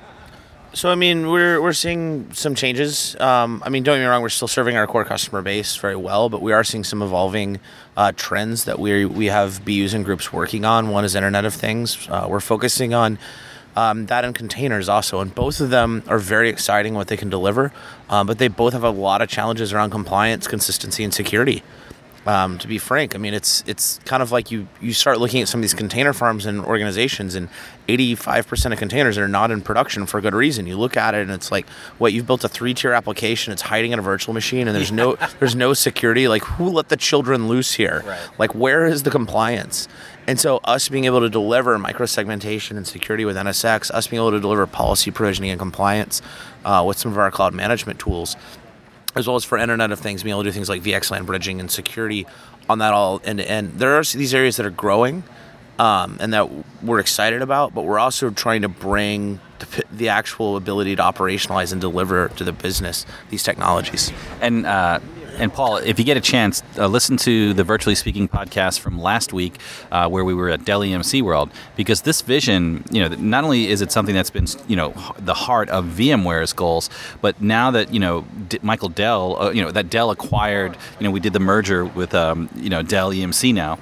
so 0.75 0.91
I 0.91 0.95
mean, 0.95 1.29
we're 1.29 1.61
we're 1.61 1.73
seeing 1.73 2.33
some 2.33 2.55
changes. 2.55 3.17
Um, 3.21 3.63
I 3.65 3.69
mean, 3.69 3.83
don't 3.83 3.97
get 3.97 4.01
me 4.01 4.07
wrong, 4.07 4.23
we're 4.23 4.31
still 4.31 4.49
serving 4.49 4.77
our 4.77 4.87
core 4.87 5.05
customer 5.05 5.43
base 5.43 5.77
very 5.77 5.97
well, 5.97 6.29
but 6.29 6.41
we 6.41 6.53
are 6.53 6.65
seeing 6.65 6.85
some 6.85 7.03
evolving 7.03 7.61
uh, 7.97 8.13
trends 8.17 8.65
that 8.65 8.79
we 8.79 9.05
we 9.05 9.27
have 9.27 9.65
BUs 9.65 9.95
and 9.95 10.05
groups 10.05 10.33
working 10.33 10.65
on. 10.65 10.89
One 10.89 11.05
is 11.05 11.15
Internet 11.15 11.45
of 11.45 11.55
Things. 11.55 12.09
Uh, 12.09 12.27
we're 12.29 12.41
focusing 12.41 12.95
on. 12.95 13.19
Um, 13.75 14.05
that 14.07 14.27
and 14.27 14.35
containers 14.35 14.91
also, 14.91 15.21
and 15.21 15.35
both 15.35 15.59
of 15.59 15.71
them 15.71 16.03
are 16.07 16.19
very 16.19 16.51
exciting 16.51 16.93
what 16.93 17.09
they 17.09 17.17
can 17.17 17.31
deliver, 17.31 17.73
um, 18.11 18.27
but 18.27 18.37
they 18.37 18.49
both 18.49 18.75
have 18.75 18.85
a 18.85 18.91
lot 18.91 19.23
of 19.23 19.31
challenges 19.31 19.73
around 19.73 19.89
compliance, 19.89 20.47
consistency, 20.47 21.03
and 21.03 21.15
security. 21.15 21.63
Um, 22.25 22.59
to 22.59 22.69
be 22.69 22.79
frank, 22.79 23.17
I 23.17 23.19
mean 23.19 23.35
it's 23.35 23.65
it's 23.67 23.99
kind 24.05 24.23
of 24.23 24.31
like 24.31 24.51
you 24.51 24.69
you 24.81 24.93
start 24.93 25.19
looking 25.19 25.43
at 25.43 25.49
some 25.49 25.59
of 25.59 25.63
these 25.63 25.75
container 25.75 26.13
farms 26.13 26.47
and 26.47 26.61
organizations, 26.65 27.35
and 27.35 27.49
85% 27.89 28.73
of 28.73 28.79
containers 28.79 29.19
are 29.19 29.27
not 29.27 29.51
in 29.51 29.61
production 29.61 30.07
for 30.07 30.21
good 30.21 30.35
reason. 30.35 30.67
You 30.69 30.77
look 30.77 30.97
at 30.97 31.15
it 31.15 31.23
and 31.23 31.33
it's 31.33 31.51
like, 31.51 31.69
what 31.99 32.13
you've 32.13 32.27
built 32.27 32.45
a 32.45 32.49
three-tier 32.49 32.93
application. 32.93 33.53
It's 33.53 33.63
hiding 33.63 33.91
in 33.91 33.99
a 33.99 34.03
virtual 34.03 34.35
machine, 34.35 34.69
and 34.69 34.77
there's 34.77 34.93
no 34.93 35.17
there's 35.41 35.57
no 35.57 35.75
security. 35.75 36.29
Like 36.29 36.45
who 36.45 36.69
let 36.69 36.91
the 36.91 36.97
children 36.97 37.49
loose 37.49 37.73
here? 37.73 38.03
Right. 38.07 38.21
Like 38.39 38.55
where 38.55 38.87
is 38.87 39.03
the 39.03 39.11
compliance? 39.11 39.89
And 40.27 40.39
so, 40.39 40.61
us 40.63 40.89
being 40.89 41.05
able 41.05 41.21
to 41.21 41.29
deliver 41.29 41.77
microsegmentation 41.79 42.77
and 42.77 42.87
security 42.87 43.25
with 43.25 43.37
NSX, 43.37 43.91
us 43.91 44.07
being 44.07 44.23
able 44.23 44.31
to 44.31 44.39
deliver 44.39 44.67
policy 44.69 45.11
provisioning 45.11 45.51
and 45.51 45.59
compliance 45.59 46.23
uh, 46.65 46.85
with 46.87 46.97
some 46.97 47.11
of 47.11 47.19
our 47.19 47.31
cloud 47.33 47.55
management 47.55 47.99
tools, 47.99 48.37
as 49.14 49.27
well 49.27 49.37
as 49.37 49.44
for 49.44 49.59
Internet 49.59 49.92
of 49.92 50.01
Things, 50.01 50.22
being 50.22 50.33
able 50.33 50.42
to 50.42 50.48
do 50.48 50.53
things 50.53 50.68
like 50.68 50.83
VXLAN 50.83 51.27
bridging 51.27 51.61
and 51.61 51.70
security 51.70 52.27
on 52.68 52.79
that 52.79 52.92
all 52.92 53.20
end 53.25 53.38
to 53.38 53.48
end. 53.48 53.79
There 53.79 53.98
are 53.98 54.03
these 54.03 54.35
areas 54.35 54.57
that 54.57 54.66
are 54.66 54.70
growing 54.70 55.25
um, 55.79 56.16
and 56.20 56.33
that 56.33 56.48
we're 56.83 57.01
excited 57.01 57.42
about, 57.42 57.75
but 57.75 57.85
we're 57.85 57.98
also 57.98 58.31
trying 58.31 58.62
to 58.62 58.68
bring 58.68 59.40
the, 59.59 59.85
the, 59.90 60.09
actual 60.09 60.57
ability 60.57 60.96
to 60.96 61.03
operationalize 61.03 61.72
and 61.72 61.81
deliver 61.81 62.29
to 62.29 62.44
the 62.44 62.53
business 62.53 63.07
these 63.31 63.42
technologies. 63.42 64.12
And 64.40 64.66
uh, 64.66 65.01
and 65.38 65.53
Paul, 65.53 65.77
if 65.79 65.99
you 65.99 66.05
get 66.05 66.16
a 66.16 66.21
chance, 66.21 66.62
uh, 66.79 66.87
listen 66.87 67.16
to 67.18 67.55
the 67.55 67.64
Virtually 67.64 67.95
Speaking 67.95 68.29
podcast 68.29 68.81
from 68.81 69.01
last 69.01 69.33
week, 69.33 69.59
uh, 69.90 70.09
where 70.09 70.25
we 70.25 70.35
were 70.35 70.49
at 70.49 70.64
Dell 70.64 70.81
EMC 70.81 71.23
World, 71.23 71.51
because 71.77 72.03
this 72.03 72.21
vision, 72.21 72.85
you 72.90 73.07
know, 73.07 73.14
not 73.16 73.45
only 73.45 73.68
is 73.68 73.81
it 73.81 73.92
something 73.92 74.14
that's 74.14 74.31
been, 74.31 74.47
you 74.68 74.77
know, 74.77 74.95
the 75.18 75.35
heart 75.35 75.68
of 75.71 75.87
VMware's 75.87 76.53
goals, 76.53 76.90
but 77.21 77.40
now 77.40 77.71
that 77.71 77.92
you 77.92 78.01
know 78.01 78.23
D- 78.49 78.59
Michael 78.62 78.88
Dell, 78.88 79.40
uh, 79.40 79.51
you 79.51 79.62
know, 79.62 79.71
that 79.71 79.90
Dell 79.90 80.11
acquired, 80.11 80.77
you 80.99 81.05
know, 81.05 81.11
we 81.11 81.21
did 81.21 81.33
the 81.33 81.40
merger 81.40 81.85
with, 81.85 82.14
um, 82.14 82.49
you 82.57 82.71
know, 82.71 82.83
Dell 82.83 83.11
EMC 83.11 83.55
now 83.55 83.79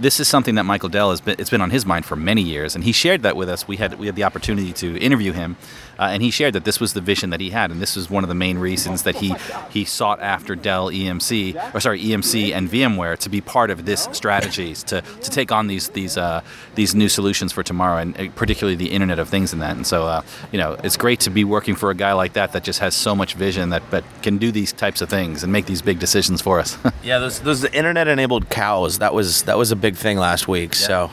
this 0.00 0.18
is 0.20 0.28
something 0.28 0.56
that 0.56 0.64
Michael 0.64 0.88
Dell 0.88 1.10
has 1.10 1.20
been 1.20 1.36
it's 1.38 1.50
been 1.50 1.60
on 1.60 1.70
his 1.70 1.86
mind 1.86 2.04
for 2.04 2.16
many 2.16 2.42
years, 2.42 2.74
and 2.74 2.82
he 2.82 2.92
shared 2.92 3.22
that 3.22 3.36
with 3.36 3.48
us. 3.48 3.68
We 3.68 3.76
had 3.76 3.98
we 3.98 4.06
had 4.06 4.16
the 4.16 4.24
opportunity 4.24 4.72
to 4.74 4.98
interview 4.98 5.32
him, 5.32 5.56
uh, 6.02 6.08
and 6.08 6.20
he 6.20 6.32
shared 6.32 6.52
that 6.52 6.64
this 6.64 6.80
was 6.80 6.94
the 6.94 7.00
vision 7.00 7.30
that 7.30 7.38
he 7.38 7.50
had, 7.50 7.70
and 7.70 7.80
this 7.80 7.94
was 7.94 8.10
one 8.10 8.24
of 8.24 8.28
the 8.28 8.34
main 8.34 8.58
reasons 8.58 9.04
that 9.04 9.14
he 9.14 9.34
he 9.70 9.84
sought 9.84 10.20
after 10.20 10.56
Dell 10.56 10.90
EMC 10.90 11.74
or 11.74 11.78
sorry 11.78 12.02
EMC 12.02 12.52
and 12.52 12.68
VMware 12.68 13.16
to 13.18 13.28
be 13.28 13.40
part 13.40 13.70
of 13.70 13.86
this 13.86 14.08
strategies 14.10 14.82
to, 14.84 15.00
to 15.00 15.30
take 15.30 15.52
on 15.52 15.68
these 15.68 15.90
these 15.90 16.16
uh, 16.18 16.42
these 16.74 16.92
new 16.92 17.08
solutions 17.08 17.52
for 17.52 17.62
tomorrow, 17.62 17.98
and 17.98 18.18
uh, 18.18 18.28
particularly 18.34 18.74
the 18.74 18.90
Internet 18.90 19.20
of 19.20 19.28
Things 19.28 19.52
and 19.52 19.62
that. 19.62 19.76
And 19.76 19.86
so 19.86 20.06
uh, 20.08 20.22
you 20.50 20.58
know 20.58 20.76
it's 20.82 20.96
great 20.96 21.20
to 21.20 21.30
be 21.30 21.44
working 21.44 21.76
for 21.76 21.90
a 21.90 21.94
guy 21.94 22.14
like 22.14 22.32
that 22.32 22.52
that 22.52 22.64
just 22.64 22.80
has 22.80 22.96
so 22.96 23.14
much 23.14 23.34
vision 23.34 23.70
that 23.70 23.88
that 23.92 24.02
can 24.22 24.38
do 24.38 24.50
these 24.50 24.72
types 24.72 25.02
of 25.02 25.08
things 25.08 25.44
and 25.44 25.52
make 25.52 25.66
these 25.66 25.82
big 25.82 26.00
decisions 26.00 26.42
for 26.42 26.58
us. 26.58 26.76
yeah, 27.04 27.20
those 27.20 27.38
those 27.38 27.64
internet 27.66 28.08
enabled 28.08 28.50
cows 28.50 28.98
that 28.98 29.14
was 29.14 29.44
that 29.44 29.56
was 29.56 29.70
a 29.70 29.76
big 29.76 29.94
thing 29.94 30.18
last 30.18 30.48
week. 30.48 30.72
Yeah. 30.72 30.86
So 30.86 31.10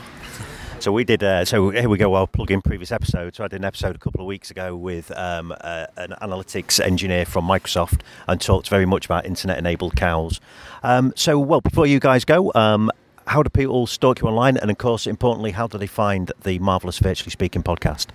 so 0.80 0.92
we 0.92 1.04
did. 1.04 1.24
Uh, 1.24 1.46
so 1.46 1.70
here 1.70 1.90
we 1.90 1.98
go. 1.98 2.14
I'll 2.14 2.28
plug 2.28 2.52
in 2.52 2.62
previous 2.62 2.92
episodes. 2.92 3.38
So 3.38 3.44
I 3.44 3.48
did 3.48 3.58
an 3.58 3.66
episode 3.66 3.96
a 3.96 4.00
couple 4.00 4.22
of 4.22 4.28
weeks 4.28 4.50
ago 4.50 4.76
with 4.76 5.12
um, 5.18 5.54
uh, 5.62 5.88
an 5.98 6.16
analytics 6.22 6.80
engineer 6.80 7.26
from 7.26 7.46
Microsoft 7.46 8.02
and 8.28 8.40
talked 8.40 8.70
very 8.70 8.86
much 8.86 9.06
about 9.06 9.26
internet-enabled 9.26 9.96
cows. 9.96 10.40
Um, 10.84 11.14
so, 11.16 11.38
well, 11.40 11.62
before 11.62 11.86
you 11.86 12.00
guys 12.00 12.26
go, 12.26 12.52
um, 12.56 12.92
how 13.28 13.44
do 13.44 13.50
people 13.50 13.88
stalk 13.88 14.22
you 14.22 14.28
online? 14.28 14.58
And 14.58 14.72
of 14.72 14.78
course, 14.78 15.06
importantly, 15.06 15.52
how 15.52 15.68
do 15.68 15.78
they 15.78 15.88
find 15.88 16.32
the 16.44 16.60
marvelous 16.60 17.00
Virtually 17.00 17.32
Speaking 17.32 17.64
podcast? 17.64 18.08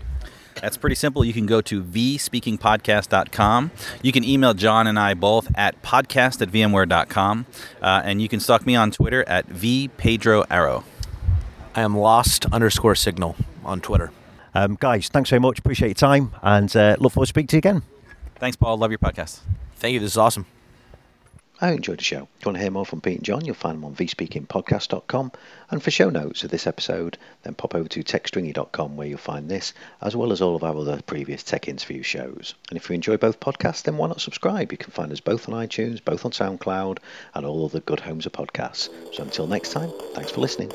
That's 0.61 0.77
pretty 0.77 0.97
simple. 0.97 1.25
You 1.25 1.33
can 1.33 1.47
go 1.47 1.61
to 1.63 1.83
vspeakingpodcast.com. 1.83 3.71
You 4.03 4.13
can 4.13 4.25
email 4.25 4.55
John 4.55 4.87
and 4.87 4.99
I 4.99 5.15
both 5.15 5.49
at 5.57 5.83
podcast 5.83 6.41
at 6.41 6.51
vmware.com. 6.51 7.47
Uh, 7.83 8.03
and 8.05 8.23
you 8.23 8.29
can 8.29 8.41
stalk 8.41 8.65
me 8.65 8.77
on 8.77 8.91
Twitter 8.91 9.25
at 9.29 9.49
vpedroarrow. 9.49 10.85
I 11.75 11.81
am 11.81 11.97
lost 11.97 12.47
underscore 12.53 12.95
signal 12.95 13.37
on 13.65 13.81
Twitter. 13.81 14.13
Um, 14.55 14.77
guys, 14.79 15.09
thanks 15.09 15.31
very 15.31 15.41
much. 15.41 15.59
Appreciate 15.59 15.89
your 15.89 15.95
time 15.95 16.33
and 16.43 16.75
uh, 16.77 16.97
look 17.01 17.13
forward 17.13 17.27
to 17.27 17.31
speaking 17.31 17.49
to 17.49 17.57
you 17.57 17.59
again. 17.59 17.83
Thanks, 18.37 18.57
Paul. 18.57 18.79
Love 18.79 18.91
your 18.91 18.99
podcast. 18.99 19.41
Thank 19.77 19.95
you. 19.95 20.01
This 20.01 20.13
is 20.13 20.19
awesome. 20.19 20.47
I 21.61 21.71
enjoyed 21.71 21.99
the 21.99 22.05
show. 22.05 22.29
If 22.39 22.45
you 22.45 22.47
want 22.47 22.57
to 22.57 22.63
hear 22.63 22.71
more 22.71 22.85
from 22.85 23.01
Pete 23.01 23.17
and 23.17 23.25
John, 23.25 23.45
you'll 23.45 23.55
find 23.55 23.77
them 23.77 23.85
on 23.85 23.95
vspeakingpodcast.com. 23.95 25.33
And 25.71 25.83
for 25.83 25.91
show 25.91 26.11
notes 26.11 26.43
of 26.43 26.51
this 26.51 26.67
episode, 26.67 27.17
then 27.43 27.55
pop 27.55 27.75
over 27.75 27.89
to 27.89 28.03
techstringy.com 28.03 28.97
where 28.97 29.07
you'll 29.07 29.19
find 29.19 29.49
this, 29.49 29.73
as 30.03 30.17
well 30.17 30.33
as 30.33 30.43
all 30.43 30.57
of 30.57 30.65
our 30.65 30.77
other 30.77 31.01
previous 31.07 31.43
tech 31.43 31.69
interview 31.69 32.03
shows. 32.03 32.55
And 32.69 32.77
if 32.77 32.89
you 32.89 32.95
enjoy 32.95 33.17
both 33.17 33.39
podcasts, 33.41 33.85
then 33.85 33.97
why 33.97 34.09
not 34.09 34.21
subscribe? 34.21 34.73
You 34.73 34.79
can 34.79 34.91
find 34.91 35.13
us 35.13 35.21
both 35.21 35.49
on 35.49 35.55
iTunes, 35.55 36.05
both 36.05 36.25
on 36.25 36.33
SoundCloud, 36.33 36.99
and 37.35 37.47
all 37.47 37.65
other 37.65 37.81
good 37.81 38.01
homes 38.01 38.27
of 38.27 38.33
podcasts. 38.33 38.89
So 39.15 39.23
until 39.23 39.47
next 39.47 39.71
time, 39.73 39.93
thanks 40.15 40.33
for 40.33 40.41
listening. 40.41 40.73